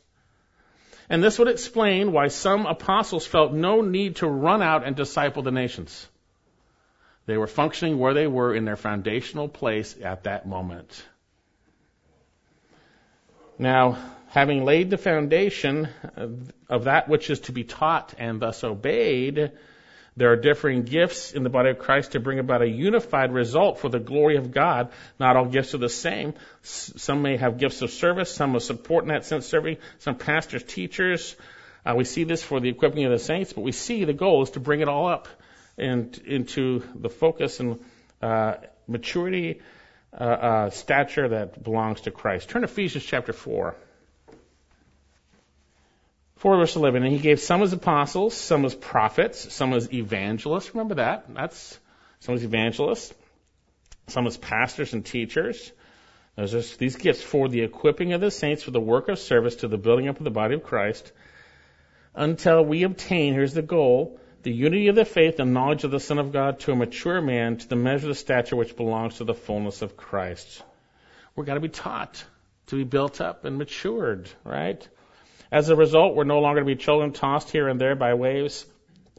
[1.10, 5.42] And this would explain why some apostles felt no need to run out and disciple
[5.42, 6.08] the nations.
[7.26, 11.04] They were functioning where they were in their foundational place at that moment.
[13.58, 15.90] Now, having laid the foundation
[16.70, 19.54] of that which is to be taught and thus obeyed,
[20.17, 23.80] there are differing gifts in the body of Christ to bring about a unified result
[23.80, 24.91] for the glory of God.
[25.19, 26.36] Not all gifts are the same.
[26.62, 30.63] Some may have gifts of service, some of support in that sense, serving, some pastors,
[30.63, 31.36] teachers.
[31.86, 34.43] Uh, we see this for the equipping of the saints, but we see the goal
[34.43, 35.28] is to bring it all up
[35.78, 37.84] and into the focus and
[38.21, 38.56] uh,
[38.88, 39.60] maturity,
[40.13, 42.47] uh, uh, stature that belongs to Christ.
[42.47, 43.75] Turn to Ephesians chapter 4.
[46.38, 47.04] 4 verse 11.
[47.04, 50.74] And he gave some as apostles, some as prophets, some as evangelists.
[50.74, 51.34] Remember that?
[51.34, 51.80] That's
[52.19, 53.13] some as evangelists,
[54.08, 55.71] some as pastors and teachers.
[56.36, 59.58] There's just these gifts for the equipping of the saints for the work of service
[59.58, 61.12] to the building up of the body of Christ
[62.13, 66.00] until we obtain, here's the goal, the unity of the faith and knowledge of the
[66.00, 69.17] Son of God to a mature man, to the measure of the stature which belongs
[69.17, 70.63] to the fullness of Christ.
[71.36, 72.24] We've got to be taught
[72.67, 74.88] to be built up and matured, right?
[75.56, 78.65] As a result, we're no longer to be children tossed here and there by waves,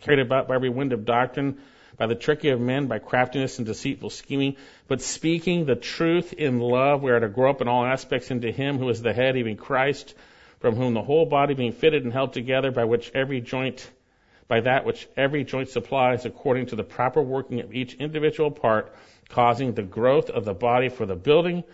[0.03, 1.57] carried about by every wind of doctrine,
[1.97, 6.61] by the trickery of men, by craftiness and deceitful scheming, but speaking the truth in
[6.61, 9.39] love, we are to grow up in all aspects into Him who is the head,
[9.39, 10.15] even Christ,
[10.61, 13.91] from whom the whole body being fitted and held together by which every joint
[14.47, 18.95] by that which every joint supplies according to the proper working of each individual part,
[19.31, 21.65] causing the growth of the body for the building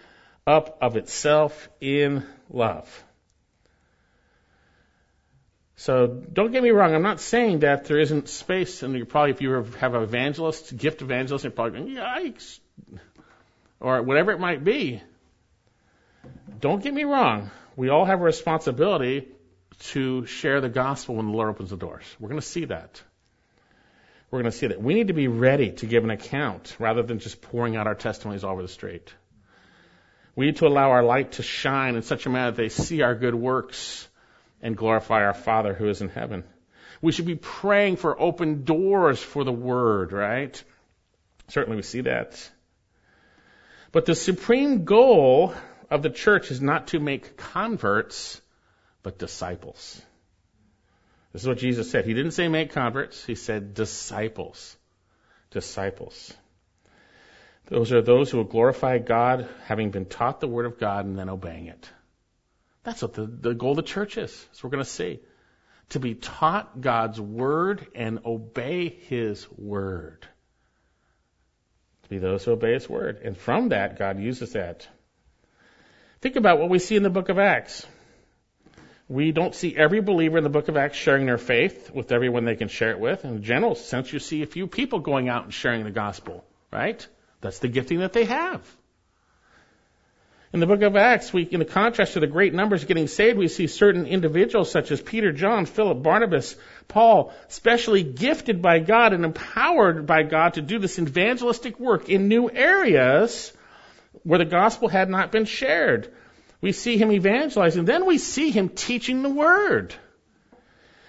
[0.46, 3.04] up of itself in love.
[5.82, 6.94] So don't get me wrong.
[6.94, 10.76] I'm not saying that there isn't space, and you probably, if you have an evangelist,
[10.76, 12.60] gift evangelist, you're probably going, yikes,
[13.80, 15.02] or whatever it might be.
[16.60, 17.50] Don't get me wrong.
[17.74, 19.26] We all have a responsibility
[19.90, 22.04] to share the gospel when the Lord opens the doors.
[22.20, 23.02] We're going to see that.
[24.30, 24.80] We're going to see that.
[24.80, 27.96] We need to be ready to give an account rather than just pouring out our
[27.96, 29.12] testimonies all over the street.
[30.36, 33.02] We need to allow our light to shine in such a manner that they see
[33.02, 34.06] our good works
[34.62, 36.44] and glorify our Father who is in heaven.
[37.00, 40.62] We should be praying for open doors for the Word, right?
[41.48, 42.50] Certainly we see that.
[43.90, 45.52] But the supreme goal
[45.90, 48.40] of the church is not to make converts,
[49.02, 50.00] but disciples.
[51.32, 52.06] This is what Jesus said.
[52.06, 54.76] He didn't say make converts, he said disciples.
[55.50, 56.32] Disciples.
[57.66, 61.18] Those are those who will glorify God, having been taught the Word of God and
[61.18, 61.88] then obeying it.
[62.84, 65.20] That's what the, the goal of the church is, as we're going to see.
[65.90, 70.26] To be taught God's Word and obey His Word.
[72.04, 73.20] To be those who obey His Word.
[73.24, 74.88] And from that, God uses that.
[76.20, 77.86] Think about what we see in the book of Acts.
[79.08, 82.44] We don't see every believer in the book of Acts sharing their faith with everyone
[82.44, 83.24] they can share it with.
[83.24, 86.44] In a general sense, you see a few people going out and sharing the gospel,
[86.72, 87.06] right?
[87.40, 88.64] That's the gifting that they have.
[90.52, 93.48] In the book of Acts, we, in contrast to the great numbers getting saved, we
[93.48, 96.56] see certain individuals such as Peter, John, Philip, Barnabas,
[96.88, 102.28] Paul, specially gifted by God and empowered by God to do this evangelistic work in
[102.28, 103.50] new areas
[104.24, 106.12] where the gospel had not been shared.
[106.60, 107.86] We see him evangelizing.
[107.86, 109.94] Then we see him teaching the word.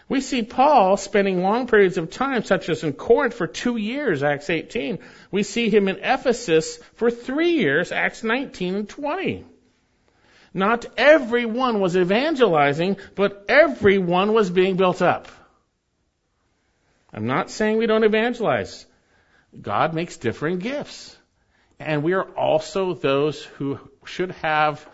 [0.10, 4.22] We see Paul spending long periods of time, such as in Corinth for two years,
[4.22, 4.99] Acts 18.
[5.32, 9.45] We see him in Ephesus for three years, Acts 19 and 20.
[10.54, 15.28] Not everyone was evangelizing, but everyone was being built up.
[17.12, 18.86] I'm not saying we don't evangelize.
[19.60, 21.16] God makes different gifts.
[21.80, 24.88] And we are also those who should have,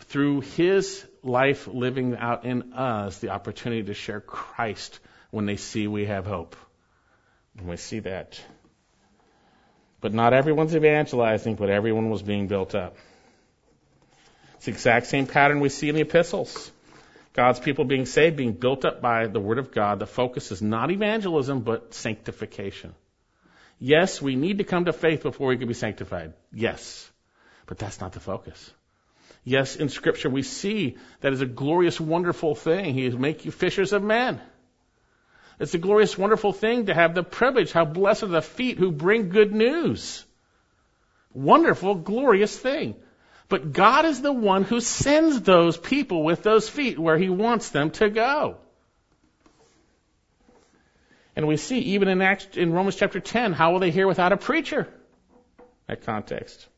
[0.00, 4.98] through His life living out in us the opportunity to share Christ
[5.30, 6.56] when they see we have hope.
[7.56, 8.40] When we see that.
[10.00, 12.96] But not everyone's evangelizing, but everyone was being built up.
[14.56, 16.70] It's the exact same pattern we see in the epistles.
[17.32, 19.98] God's people being saved, being built up by the Word of God.
[19.98, 22.94] The focus is not evangelism, but sanctification.
[23.78, 26.34] Yes, we need to come to faith before we can be sanctified.
[26.52, 27.10] Yes.
[27.66, 28.72] But that's not the focus.
[29.44, 32.94] Yes, in Scripture we see that is a glorious, wonderful thing.
[32.94, 34.40] He make you fishers of men.
[35.58, 37.72] It's a glorious, wonderful thing to have the privilege.
[37.72, 40.24] How blessed are the feet who bring good news.
[41.32, 42.96] Wonderful, glorious thing.
[43.48, 47.70] But God is the one who sends those people with those feet where He wants
[47.70, 48.56] them to go.
[51.36, 54.32] And we see even in Acts, in Romans chapter 10, how will they hear without
[54.32, 54.88] a preacher?
[55.86, 56.68] That context.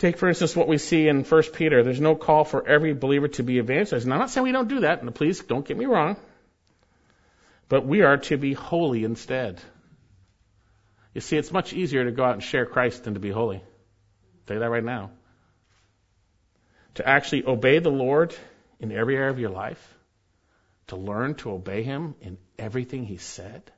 [0.00, 1.82] Take, for instance, what we see in 1 Peter.
[1.82, 4.06] There's no call for every believer to be evangelist.
[4.06, 6.16] And I'm not saying we don't do that, and please don't get me wrong.
[7.68, 9.60] But we are to be holy instead.
[11.12, 13.62] You see, it's much easier to go out and share Christ than to be holy.
[14.48, 15.10] You that right now.
[16.94, 18.34] To actually obey the Lord
[18.80, 19.98] in every area of your life,
[20.86, 23.70] to learn to obey Him in everything He said,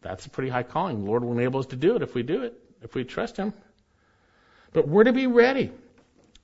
[0.00, 1.04] that's a pretty high calling.
[1.04, 3.36] The Lord will enable us to do it if we do it, if we trust
[3.36, 3.52] Him.
[4.72, 5.70] But we're to be ready.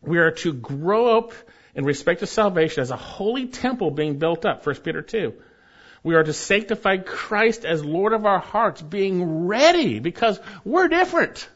[0.01, 1.33] We are to grow up
[1.75, 5.35] in respect to salvation as a holy temple being built up, 1 Peter 2.
[6.03, 11.49] We are to sanctify Christ as Lord of our hearts, being ready because we're different.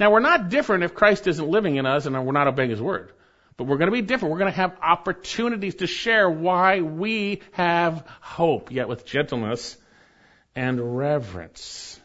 [0.00, 2.82] Now we're not different if Christ isn't living in us and we're not obeying His
[2.82, 3.12] word.
[3.56, 4.32] But we're going to be different.
[4.32, 9.76] We're going to have opportunities to share why we have hope, yet with gentleness
[10.54, 12.00] and reverence.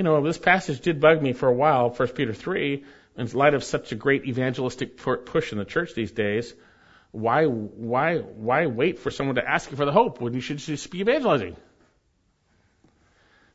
[0.00, 2.84] You know, this passage did bug me for a while, 1 Peter 3,
[3.18, 6.54] in light of such a great evangelistic push in the church these days.
[7.10, 10.56] Why, why, why wait for someone to ask you for the hope when you should
[10.56, 11.54] just be evangelizing?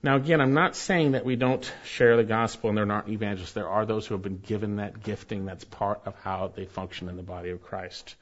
[0.03, 3.53] Now, again, I'm not saying that we don't share the gospel and there aren't evangelists.
[3.53, 7.09] There are those who have been given that gifting that's part of how they function
[7.09, 8.13] in the body of Christ.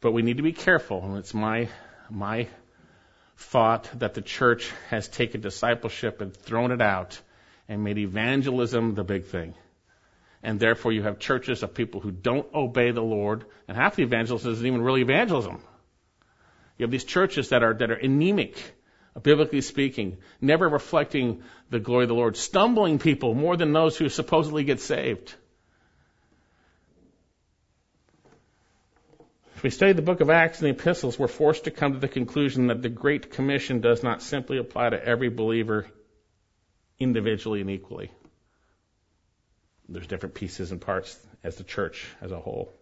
[0.00, 1.68] But we need to be careful, and it's my,
[2.10, 2.46] my
[3.38, 7.20] thought that the church has taken discipleship and thrown it out
[7.68, 9.54] and made evangelism the big thing.
[10.42, 14.02] And therefore you have churches of people who don't obey the Lord, and half the
[14.02, 15.62] evangelism isn't even really evangelism.
[16.78, 18.60] You have these churches that are, that are anemic,
[19.22, 24.08] biblically speaking, never reflecting the glory of the Lord, stumbling people more than those who
[24.08, 25.32] supposedly get saved.
[29.58, 31.98] If we study the book of Acts and the epistles, we're forced to come to
[31.98, 35.88] the conclusion that the Great Commission does not simply apply to every believer
[37.00, 38.12] individually and equally.
[39.88, 42.72] There's different pieces and parts as the church as a whole.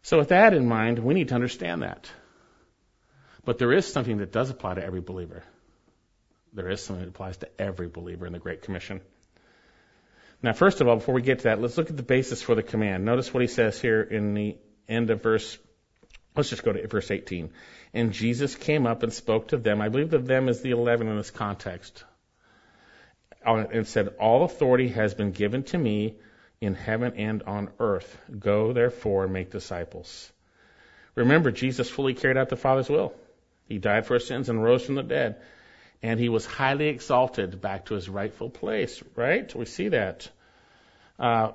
[0.00, 2.10] So with that in mind, we need to understand that.
[3.44, 5.44] But there is something that does apply to every believer.
[6.54, 9.02] There is something that applies to every believer in the Great Commission.
[10.42, 12.54] Now, first of all, before we get to that, let's look at the basis for
[12.54, 13.04] the command.
[13.04, 14.56] Notice what he says here in the
[14.88, 15.58] end of verse,
[16.36, 17.50] let's just go to verse 18.
[17.94, 19.80] And Jesus came up and spoke to them.
[19.80, 22.04] I believe that them is the 11 in this context.
[23.44, 26.16] Uh, and said, All authority has been given to me
[26.60, 28.16] in heaven and on earth.
[28.38, 30.30] Go therefore and make disciples.
[31.14, 33.12] Remember, Jesus fully carried out the Father's will.
[33.66, 35.36] He died for our sins and rose from the dead.
[36.02, 39.54] and he was highly exalted back to his rightful place, right?
[39.54, 40.28] We see that.
[41.18, 41.52] Uh,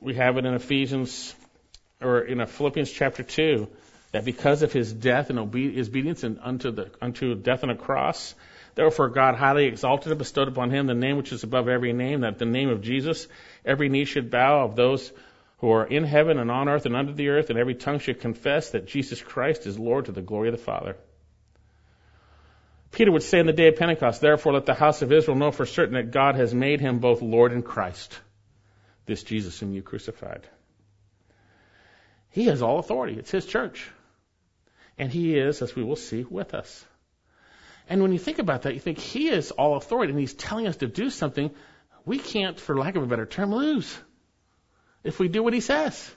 [0.00, 1.34] we have it in Ephesians,
[2.00, 3.68] or in Philippians chapter 2,
[4.12, 8.34] that because of his death and obedience and unto, the, unto death on a cross,
[8.74, 12.22] therefore God highly exalted and bestowed upon him the name which is above every name,
[12.22, 13.28] that the name of Jesus
[13.64, 15.12] every knee should bow of those
[15.58, 18.20] who are in heaven and on earth and under the earth, and every tongue should
[18.20, 20.96] confess that Jesus Christ is Lord to the glory of the Father.
[22.92, 25.52] Peter would say in the day of Pentecost, Therefore let the house of Israel know
[25.52, 28.18] for certain that God has made him both Lord and Christ,
[29.06, 30.48] this Jesus whom you crucified.
[32.30, 33.18] He has all authority.
[33.18, 33.88] It's his church.
[34.98, 36.84] And he is, as we will see, with us.
[37.88, 40.66] And when you think about that, you think he is all authority and he's telling
[40.66, 41.50] us to do something
[42.04, 43.98] we can't, for lack of a better term, lose
[45.02, 46.10] if we do what he says.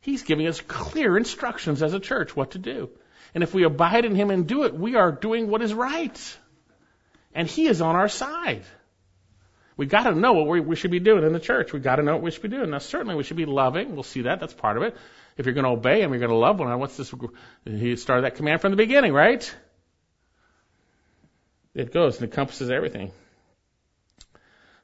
[0.00, 2.90] He's giving us clear instructions as a church what to do.
[3.34, 6.38] And if we abide in Him and do it, we are doing what is right.
[7.34, 8.64] And He is on our side.
[9.80, 11.72] We got to know what we, we should be doing in the church.
[11.72, 12.68] We got to know what we should be doing.
[12.68, 13.94] Now, certainly we should be loving.
[13.94, 14.38] We'll see that.
[14.38, 14.94] That's part of it.
[15.38, 16.78] If you're going to obey Him, you're going to love one another.
[16.78, 17.14] What's this?
[17.64, 19.42] He started that command from the beginning, right?
[21.74, 23.12] It goes and encompasses everything.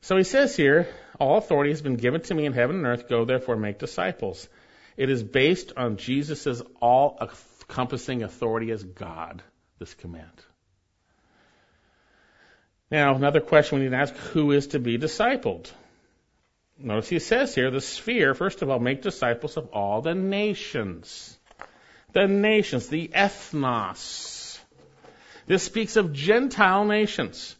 [0.00, 0.88] So he says here,
[1.20, 3.06] all authority has been given to me in heaven and earth.
[3.06, 4.48] Go therefore make disciples.
[4.96, 9.42] It is based on Jesus' all encompassing authority as God,
[9.78, 10.42] this command.
[12.90, 15.70] Now, another question we need to ask who is to be discipled?
[16.78, 21.36] Notice he says here the sphere, first of all, make disciples of all the nations.
[22.12, 24.58] The nations, the ethnos.
[25.46, 27.56] This speaks of Gentile nations.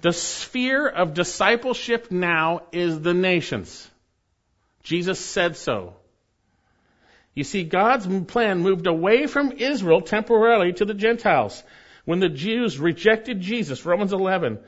[0.00, 3.88] The sphere of discipleship now is the nations.
[4.82, 5.94] Jesus said so.
[7.34, 11.62] You see, God's plan moved away from Israel temporarily to the Gentiles
[12.06, 14.58] when the Jews rejected Jesus, Romans 11.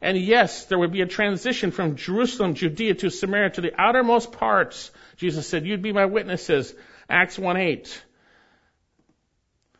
[0.00, 4.32] And yes, there would be a transition from Jerusalem, Judea to Samaria to the outermost
[4.32, 4.90] parts.
[5.16, 6.74] Jesus said, You'd be my witnesses,
[7.08, 8.02] Acts 1 8.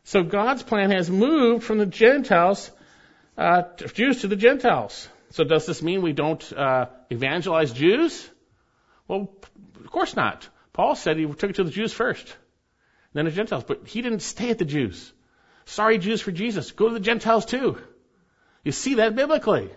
[0.03, 2.69] So God's plan has moved from the Gentiles,
[3.37, 3.63] uh,
[3.93, 5.07] Jews to the Gentiles.
[5.31, 8.29] So does this mean we don't uh, evangelize Jews?
[9.07, 9.33] Well,
[9.83, 10.47] of course not.
[10.73, 12.35] Paul said he took it to the Jews first,
[13.13, 13.63] then the Gentiles.
[13.65, 15.13] But he didn't stay at the Jews.
[15.65, 16.71] Sorry, Jews for Jesus.
[16.71, 17.77] Go to the Gentiles too.
[18.63, 19.69] You see that biblically.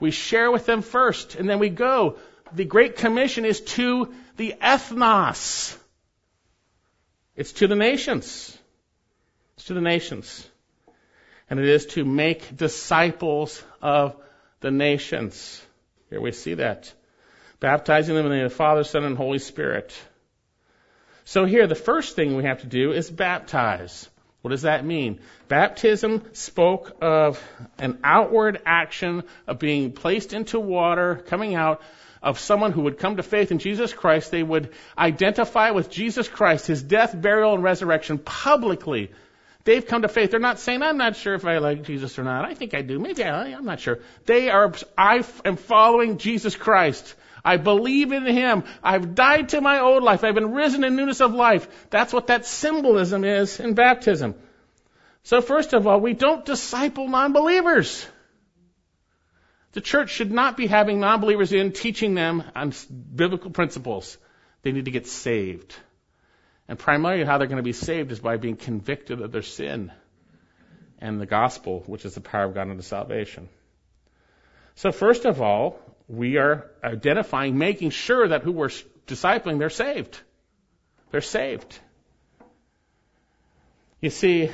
[0.00, 2.18] We share with them first, and then we go.
[2.52, 5.76] The Great Commission is to the ethnos.
[7.36, 8.56] It's to the nations.
[9.56, 10.48] It's to the nations.
[11.50, 14.16] And it is to make disciples of
[14.60, 15.60] the nations.
[16.10, 16.92] Here we see that
[17.60, 19.96] baptizing them in the name of the Father, Son, and Holy Spirit.
[21.24, 24.08] So here, the first thing we have to do is baptize.
[24.42, 25.20] What does that mean?
[25.48, 27.42] Baptism spoke of
[27.78, 31.82] an outward action of being placed into water, coming out,
[32.22, 34.30] of someone who would come to faith in Jesus Christ.
[34.30, 39.10] They would identify with Jesus Christ, his death, burial, and resurrection publicly.
[39.64, 40.30] They've come to faith.
[40.30, 42.44] They're not saying, I'm not sure if I like Jesus or not.
[42.44, 42.98] I think I do.
[42.98, 44.00] Maybe I, I'm not sure.
[44.24, 47.14] They are, I am following Jesus Christ.
[47.48, 48.64] I believe in Him.
[48.82, 50.22] I've died to my old life.
[50.22, 51.66] I've been risen in newness of life.
[51.88, 54.34] That's what that symbolism is in baptism.
[55.22, 58.06] So first of all, we don't disciple non-believers.
[59.72, 62.74] The church should not be having non-believers in teaching them on
[63.14, 64.18] biblical principles.
[64.60, 65.74] They need to get saved.
[66.68, 69.90] And primarily how they're going to be saved is by being convicted of their sin
[70.98, 73.48] and the gospel, which is the power of God unto salvation.
[74.74, 78.70] So first of all, we are identifying, making sure that who we're
[79.06, 80.18] discipling, they're saved.
[81.10, 81.78] They're saved.
[84.00, 84.50] You see,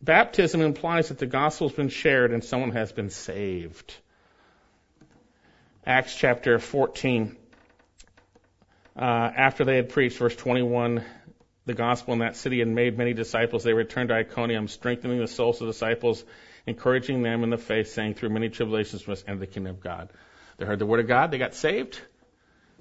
[0.00, 3.94] baptism implies that the gospel's been shared and someone has been saved.
[5.86, 7.36] Acts chapter 14.
[8.96, 11.04] Uh, after they had preached, verse 21,
[11.66, 15.28] the gospel in that city and made many disciples, they returned to Iconium, strengthening the
[15.28, 16.24] souls of the disciples,
[16.66, 20.10] encouraging them in the faith, saying, Through many tribulations must enter the kingdom of God.
[20.58, 22.00] They heard the word of God, they got saved,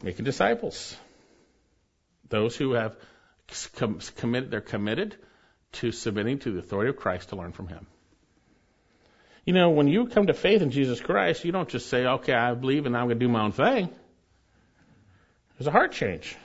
[0.03, 0.95] making disciples.
[2.27, 2.97] Those who have
[4.15, 5.15] committed, they're committed
[5.73, 7.87] to submitting to the authority of Christ to learn from Him.
[9.45, 12.33] You know, when you come to faith in Jesus Christ, you don't just say, okay,
[12.33, 13.89] I believe and I'm going to do my own thing.
[15.57, 16.35] There's a heart change.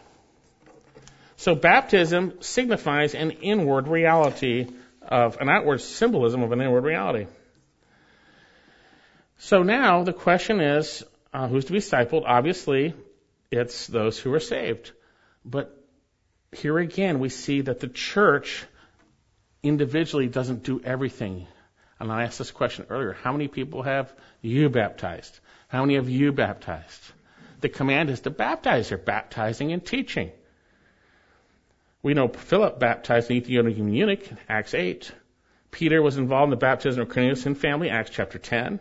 [1.36, 4.68] So baptism signifies an inward reality
[5.00, 7.26] of an outward symbolism of an inward reality.
[9.38, 11.02] So now the question is,
[11.32, 12.24] uh, who's to be discipled?
[12.26, 12.94] Obviously,
[13.50, 14.92] it's those who are saved.
[15.44, 15.76] But
[16.52, 18.64] here again, we see that the church
[19.62, 21.46] individually doesn't do everything.
[21.98, 23.12] And I asked this question earlier.
[23.12, 25.38] How many people have you baptized?
[25.68, 27.00] How many have you baptized?
[27.60, 28.88] The command is to baptize.
[28.88, 30.32] They're baptizing and teaching.
[32.02, 35.12] We know Philip baptized the Ethiopian eunuch, in Acts 8.
[35.70, 38.80] Peter was involved in the baptism of Cornelius and family, Acts chapter 10.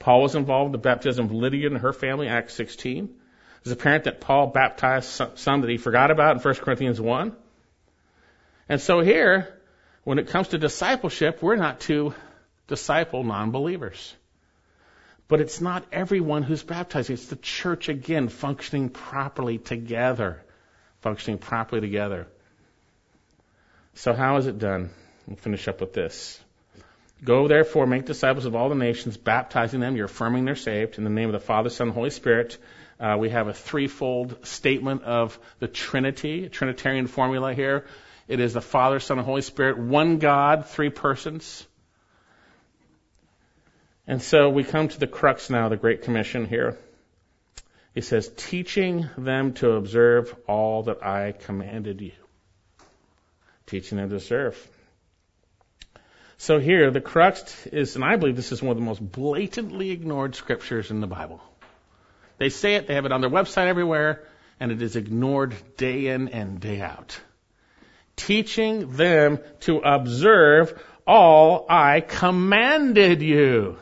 [0.00, 3.14] Paul was involved in the baptism of Lydia and her family, Acts 16.
[3.60, 7.36] It's apparent that Paul baptized some that he forgot about in 1 Corinthians 1.
[8.68, 9.56] And so here,
[10.02, 12.14] when it comes to discipleship, we're not to
[12.66, 14.14] disciple non-believers.
[15.28, 17.10] But it's not everyone who's baptized.
[17.10, 20.42] It's the church again functioning properly together
[21.00, 22.26] functioning properly together.
[23.94, 24.90] So how is it done?
[25.26, 26.40] We'll finish up with this.
[27.22, 29.94] Go therefore, make disciples of all the nations, baptizing them.
[29.94, 32.56] You're affirming they're saved in the name of the Father, Son, and Holy Spirit.
[32.98, 37.86] Uh, we have a threefold statement of the Trinity, Trinitarian formula here.
[38.26, 41.66] It is the Father, Son, and Holy Spirit, one God, three persons.
[44.06, 46.78] And so we come to the crux now, the Great Commission here.
[47.94, 52.12] He says, teaching them to observe all that I commanded you.
[53.66, 54.56] Teaching them to observe.
[56.40, 59.90] So here, the crux is, and I believe this is one of the most blatantly
[59.90, 61.38] ignored scriptures in the Bible.
[62.38, 64.24] They say it, they have it on their website everywhere,
[64.58, 67.20] and it is ignored day in and day out.
[68.16, 73.76] Teaching them to observe all I commanded you.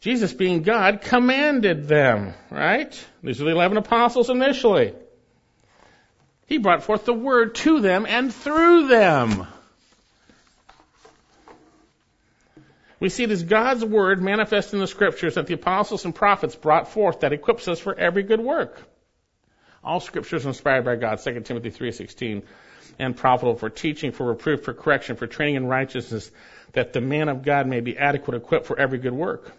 [0.00, 3.06] Jesus, being God, commanded them, right?
[3.22, 4.92] These are the 11 apostles initially.
[6.46, 9.46] He brought forth the word to them and through them.
[13.00, 16.54] We see it as God's word manifest in the scriptures that the apostles and prophets
[16.54, 18.80] brought forth that equips us for every good work.
[19.82, 22.42] All scriptures inspired by God, 2 Timothy 3:16,
[22.98, 26.30] and profitable for teaching, for reproof, for correction, for training in righteousness,
[26.72, 29.50] that the man of God may be adequate equipped for every good work.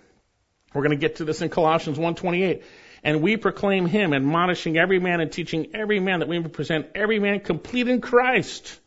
[0.74, 2.62] We're going to get to this in Colossians 1:28.
[3.04, 6.86] And we proclaim him, admonishing every man and teaching every man that we may present
[6.94, 8.80] every man complete in Christ.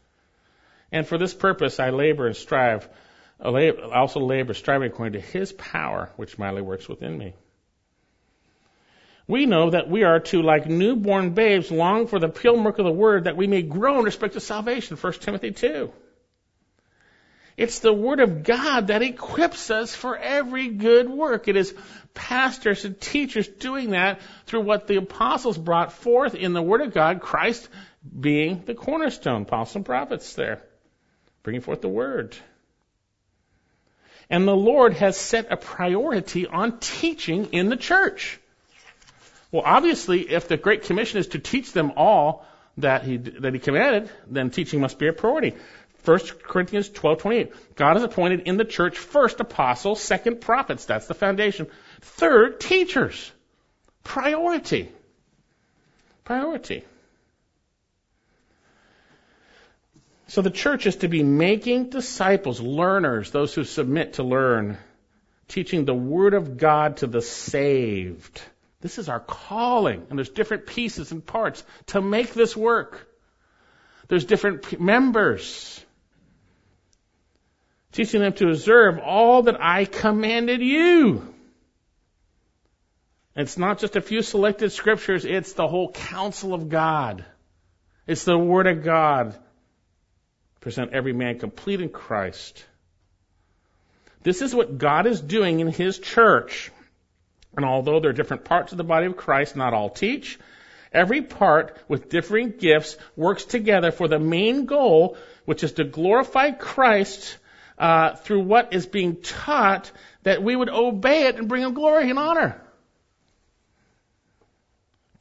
[0.92, 2.88] And for this purpose I labor and strive,
[3.40, 7.34] also labor, striving according to his power, which mightily works within me.
[9.26, 12.84] We know that we are to, like newborn babes, long for the pure milk of
[12.84, 14.96] the word that we may grow in respect to salvation.
[14.96, 15.90] 1 Timothy 2.
[17.56, 21.46] It's the Word of God that equips us for every good work.
[21.46, 21.72] It is
[22.12, 26.92] pastors and teachers doing that through what the apostles brought forth in the Word of
[26.92, 27.68] God, Christ
[28.18, 30.62] being the cornerstone, apostles and prophets there,
[31.44, 32.36] bringing forth the Word.
[34.34, 38.40] And the Lord has set a priority on teaching in the church.
[39.52, 42.44] Well, obviously, if the Great Commission is to teach them all
[42.78, 45.54] that he, that he commanded, then teaching must be a priority.
[46.04, 47.52] 1 Corinthians 12:28.
[47.76, 50.84] God has appointed in the church first apostles, second prophets.
[50.84, 51.68] That's the foundation.
[52.00, 53.30] Third, teachers.
[54.02, 54.90] Priority.
[56.24, 56.82] Priority.
[60.26, 64.78] So the church is to be making disciples, learners, those who submit to learn,
[65.48, 68.40] teaching the word of God to the saved.
[68.80, 73.08] This is our calling, and there's different pieces and parts to make this work.
[74.08, 75.84] There's different members
[77.92, 81.32] teaching them to observe all that I commanded you.
[83.36, 87.24] It's not just a few selected scriptures, it's the whole counsel of God.
[88.06, 89.34] It's the Word of God.
[90.64, 92.64] Present every man complete in Christ.
[94.22, 96.72] This is what God is doing in His church.
[97.54, 100.38] And although there are different parts of the body of Christ, not all teach,
[100.90, 106.52] every part with differing gifts works together for the main goal, which is to glorify
[106.52, 107.36] Christ
[107.76, 109.92] uh, through what is being taught
[110.22, 112.58] that we would obey it and bring him glory and honor.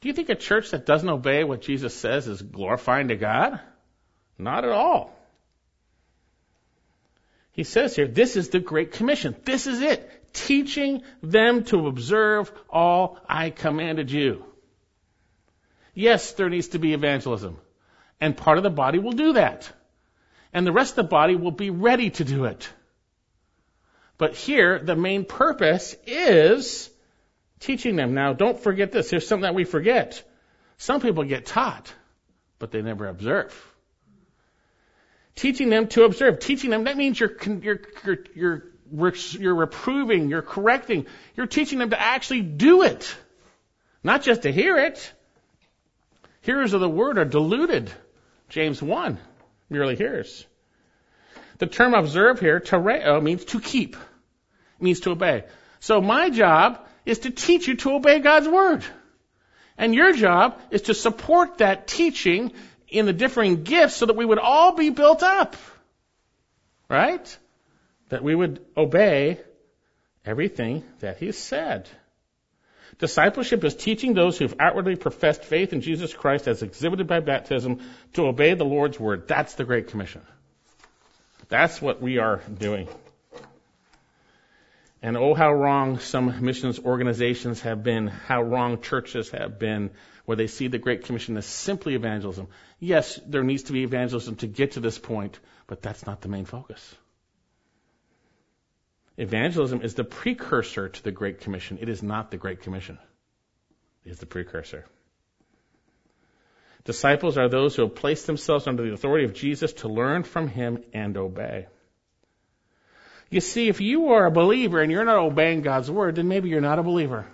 [0.00, 3.60] Do you think a church that doesn't obey what Jesus says is glorifying to God?
[4.38, 5.14] Not at all.
[7.54, 9.34] He says here, this is the Great Commission.
[9.44, 10.10] This is it.
[10.34, 14.44] Teaching them to observe all I commanded you.
[15.94, 17.56] Yes, there needs to be evangelism.
[18.20, 19.72] And part of the body will do that
[20.54, 22.72] and the rest of the body will be ready to do it.
[24.16, 26.88] But here, the main purpose is
[27.58, 28.14] teaching them.
[28.14, 29.10] Now, don't forget this.
[29.10, 30.22] Here's something that we forget.
[30.78, 31.92] Some people get taught,
[32.60, 33.73] but they never observe.
[35.36, 36.38] Teaching them to observe.
[36.38, 38.18] Teaching them, that means you're, you're, you're,
[38.92, 41.06] you're, you're reproving, you're correcting.
[41.36, 43.14] You're teaching them to actually do it.
[44.02, 45.12] Not just to hear it.
[46.42, 47.90] Hearers of the word are deluded.
[48.48, 49.18] James 1
[49.70, 50.46] merely hears.
[51.58, 53.96] The term observe here, tereo, means to keep.
[54.78, 55.44] Means to obey.
[55.80, 58.84] So my job is to teach you to obey God's word.
[59.76, 62.52] And your job is to support that teaching
[62.94, 65.56] in the differing gifts so that we would all be built up.
[66.88, 67.38] Right?
[68.08, 69.40] That we would obey
[70.24, 71.88] everything that He said.
[72.98, 77.80] Discipleship is teaching those who've outwardly professed faith in Jesus Christ as exhibited by baptism
[78.12, 79.26] to obey the Lord's word.
[79.26, 80.22] That's the Great Commission.
[81.48, 82.88] That's what we are doing.
[85.02, 89.90] And oh, how wrong some missions organizations have been, how wrong churches have been,
[90.24, 92.48] where they see the Great Commission as simply evangelism.
[92.78, 96.28] Yes, there needs to be evangelism to get to this point, but that's not the
[96.28, 96.94] main focus.
[99.16, 101.78] Evangelism is the precursor to the Great Commission.
[101.80, 102.98] It is not the Great Commission.
[104.04, 104.86] It is the precursor.
[106.84, 110.48] Disciples are those who have placed themselves under the authority of Jesus to learn from
[110.48, 111.66] him and obey.
[113.30, 116.50] You see, if you are a believer and you're not obeying God's word, then maybe
[116.50, 117.26] you're not a believer.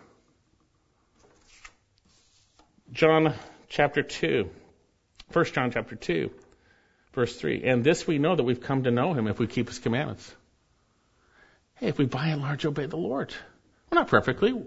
[2.92, 3.34] John
[3.68, 4.50] chapter 2,
[5.32, 6.30] 1 John chapter 2,
[7.12, 7.62] verse 3.
[7.64, 10.34] And this we know that we've come to know him if we keep his commandments.
[11.76, 13.32] Hey, if we by and large obey the Lord.
[13.90, 14.60] We're not perfectly.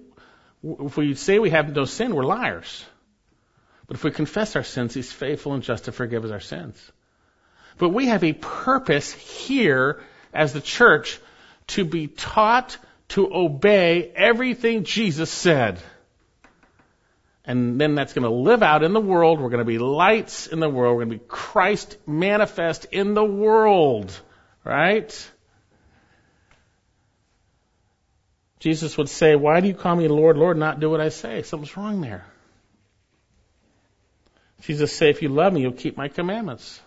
[0.63, 2.85] If we say we have no sin, we're liars.
[3.87, 6.91] But if we confess our sins, he's faithful and just to forgive us our sins.
[7.77, 10.01] But we have a purpose here
[10.33, 11.19] as the church
[11.67, 12.77] to be taught
[13.09, 15.77] to obey everything Jesus said.
[17.45, 19.39] And then that's going to live out in the world.
[19.39, 20.95] We're going to be lights in the world.
[20.95, 24.17] We're going to be Christ manifest in the world.
[24.63, 25.31] Right?
[28.59, 31.41] Jesus would say, Why do you call me Lord, Lord, not do what I say?
[31.41, 32.25] Something's wrong there.
[34.61, 36.79] Jesus said, If you love me, you'll keep my commandments.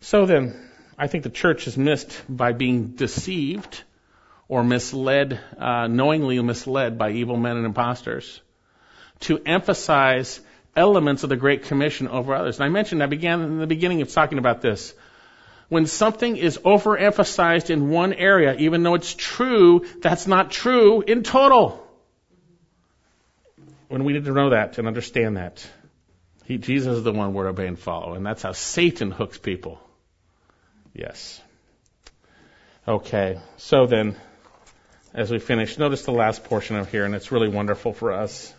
[0.00, 0.54] So then,
[0.96, 3.82] I think the church is missed by being deceived
[4.52, 8.42] or misled, uh, knowingly misled by evil men and impostors
[9.18, 10.40] to emphasize
[10.76, 12.58] elements of the Great Commission over others.
[12.58, 14.92] And I mentioned, I began in the beginning of talking about this.
[15.70, 21.22] When something is overemphasized in one area, even though it's true, that's not true in
[21.22, 21.82] total.
[23.88, 25.66] When we need to know that and understand that,
[26.44, 29.38] he, Jesus is the one we're to obey and follow, and that's how Satan hooks
[29.38, 29.80] people.
[30.92, 31.40] Yes.
[32.86, 34.14] Okay, so then,
[35.14, 38.52] as we finish, notice the last portion of here, and it's really wonderful for us.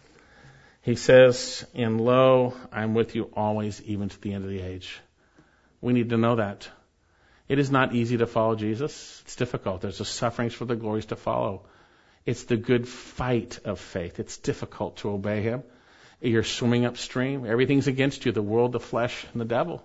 [0.82, 5.00] He says, And lo, I'm with you always, even to the end of the age.
[5.82, 6.70] We need to know that.
[7.48, 9.22] It is not easy to follow Jesus.
[9.26, 9.82] It's difficult.
[9.82, 11.64] There's the sufferings for the glories to follow.
[12.26, 14.20] It's the good fight of faith.
[14.20, 15.64] It's difficult to obey Him.
[16.22, 17.46] You're swimming upstream.
[17.46, 19.84] Everything's against you the world, the flesh, and the devil.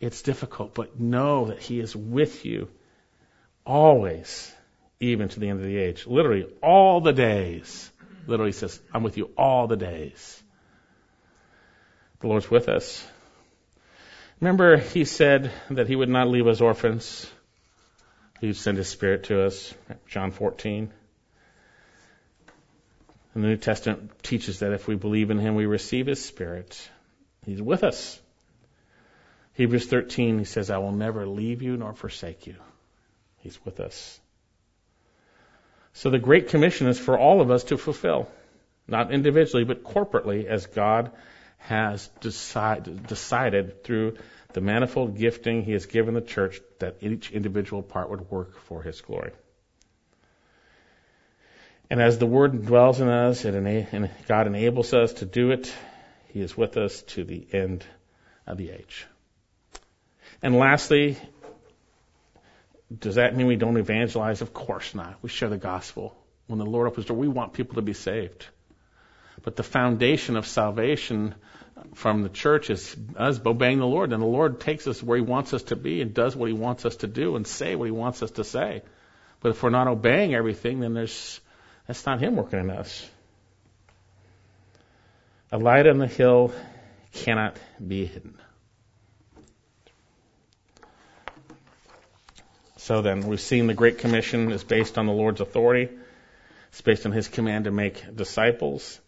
[0.00, 2.68] It's difficult, but know that He is with you
[3.64, 4.52] always,
[5.02, 6.06] even to the end of the age.
[6.06, 7.90] Literally, all the days.
[8.26, 10.40] Literally says, I'm with you all the days.
[12.20, 13.04] The Lord's with us.
[14.40, 17.28] Remember, He said that He would not leave us orphans.
[18.40, 19.74] He would send His Spirit to us.
[20.06, 20.92] John 14.
[23.34, 26.88] And the New Testament teaches that if we believe in Him, we receive His Spirit.
[27.44, 28.20] He's with us.
[29.54, 32.54] Hebrews 13, he says, I will never leave you nor forsake you.
[33.38, 34.20] He's with us.
[35.94, 38.28] So the Great Commission is for all of us to fulfill,
[38.88, 41.10] not individually, but corporately, as God
[41.58, 44.16] has decide, decided through
[44.52, 48.82] the manifold gifting He has given the church that each individual part would work for
[48.82, 49.32] His glory.
[51.90, 55.72] And as the Word dwells in us and God enables us to do it,
[56.28, 57.84] He is with us to the end
[58.46, 59.06] of the age.
[60.42, 61.18] And lastly,
[62.98, 64.42] does that mean we don't evangelize?
[64.42, 65.16] Of course not.
[65.22, 66.16] We share the gospel.
[66.46, 68.46] When the Lord opens the door, we want people to be saved.
[69.42, 71.34] But the foundation of salvation
[71.94, 74.12] from the church is us obeying the Lord.
[74.12, 76.54] And the Lord takes us where He wants us to be and does what He
[76.54, 78.82] wants us to do and say what He wants us to say.
[79.40, 81.40] But if we're not obeying everything, then there's
[81.86, 83.08] that's not Him working in us.
[85.50, 86.52] A light on the hill
[87.12, 88.38] cannot be hidden.
[92.82, 95.88] So then, we've seen the Great Commission is based on the Lord's authority.
[96.70, 99.00] It's based on His command to make disciples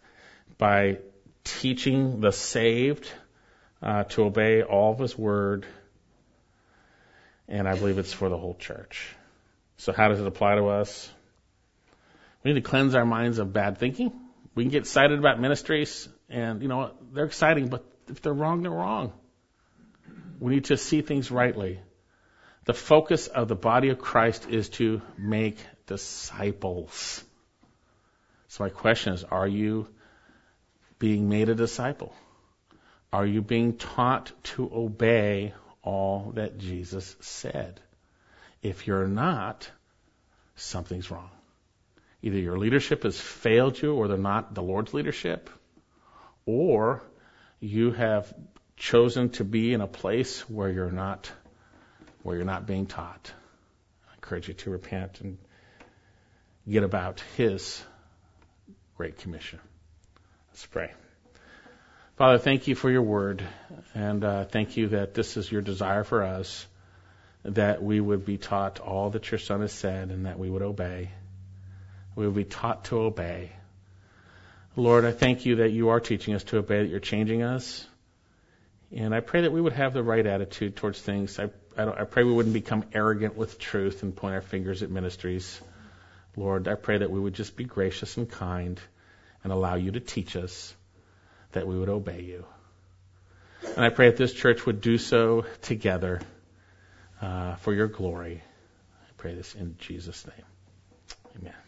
[0.57, 0.99] by
[1.43, 3.11] teaching the saved
[3.83, 5.65] uh, to obey all of His word.
[7.49, 9.09] And I believe it's for the whole church.
[9.75, 11.11] So how does it apply to us?
[12.45, 14.13] We need to cleanse our minds of bad thinking.
[14.55, 18.61] We can get excited about ministries, and you know they're exciting, but if they're wrong,
[18.61, 19.11] they're wrong.
[20.39, 21.81] We need to see things rightly.
[22.65, 27.23] The focus of the body of Christ is to make disciples.
[28.47, 29.87] So my question is, are you
[30.97, 32.15] being made a disciple?
[33.13, 35.53] Are you being taught to obey
[35.83, 37.79] all that Jesus said?
[38.63, 39.69] If you're not,
[40.55, 41.29] something's wrong.
[42.23, 45.51] Either your leadership has failed you or they're not the Lord's leadership,
[46.47, 47.03] or
[47.59, 48.33] you have
[48.75, 51.31] chosen to be in a place where you're not
[52.25, 53.31] where you're not being taught.
[54.09, 55.37] I encourage you to repent and
[56.67, 57.83] get about his
[58.97, 59.59] great commission.
[60.49, 60.91] Let's pray.
[62.15, 63.43] Father, thank you for your word,
[63.93, 66.65] and uh, thank you that this is your desire for us,
[67.43, 70.63] that we would be taught all that your Son has said, and that we would
[70.63, 71.11] obey.
[72.15, 73.51] We would be taught to obey.
[74.75, 77.85] Lord, I thank you that you are teaching us to obey, that you're changing us.
[78.91, 81.37] And I pray that we would have the right attitude towards things.
[81.37, 84.89] I, I, I, pray we wouldn't become arrogant with truth and point our fingers at
[84.89, 85.59] ministries.
[86.35, 88.79] Lord, I pray that we would just be gracious and kind
[89.43, 90.73] and allow you to teach us,
[91.51, 92.45] that we would obey you.
[93.75, 96.21] And I pray that this church would do so together
[97.21, 98.41] uh, for your glory.
[99.01, 100.45] I pray this in Jesus' name.
[101.39, 101.64] Amen.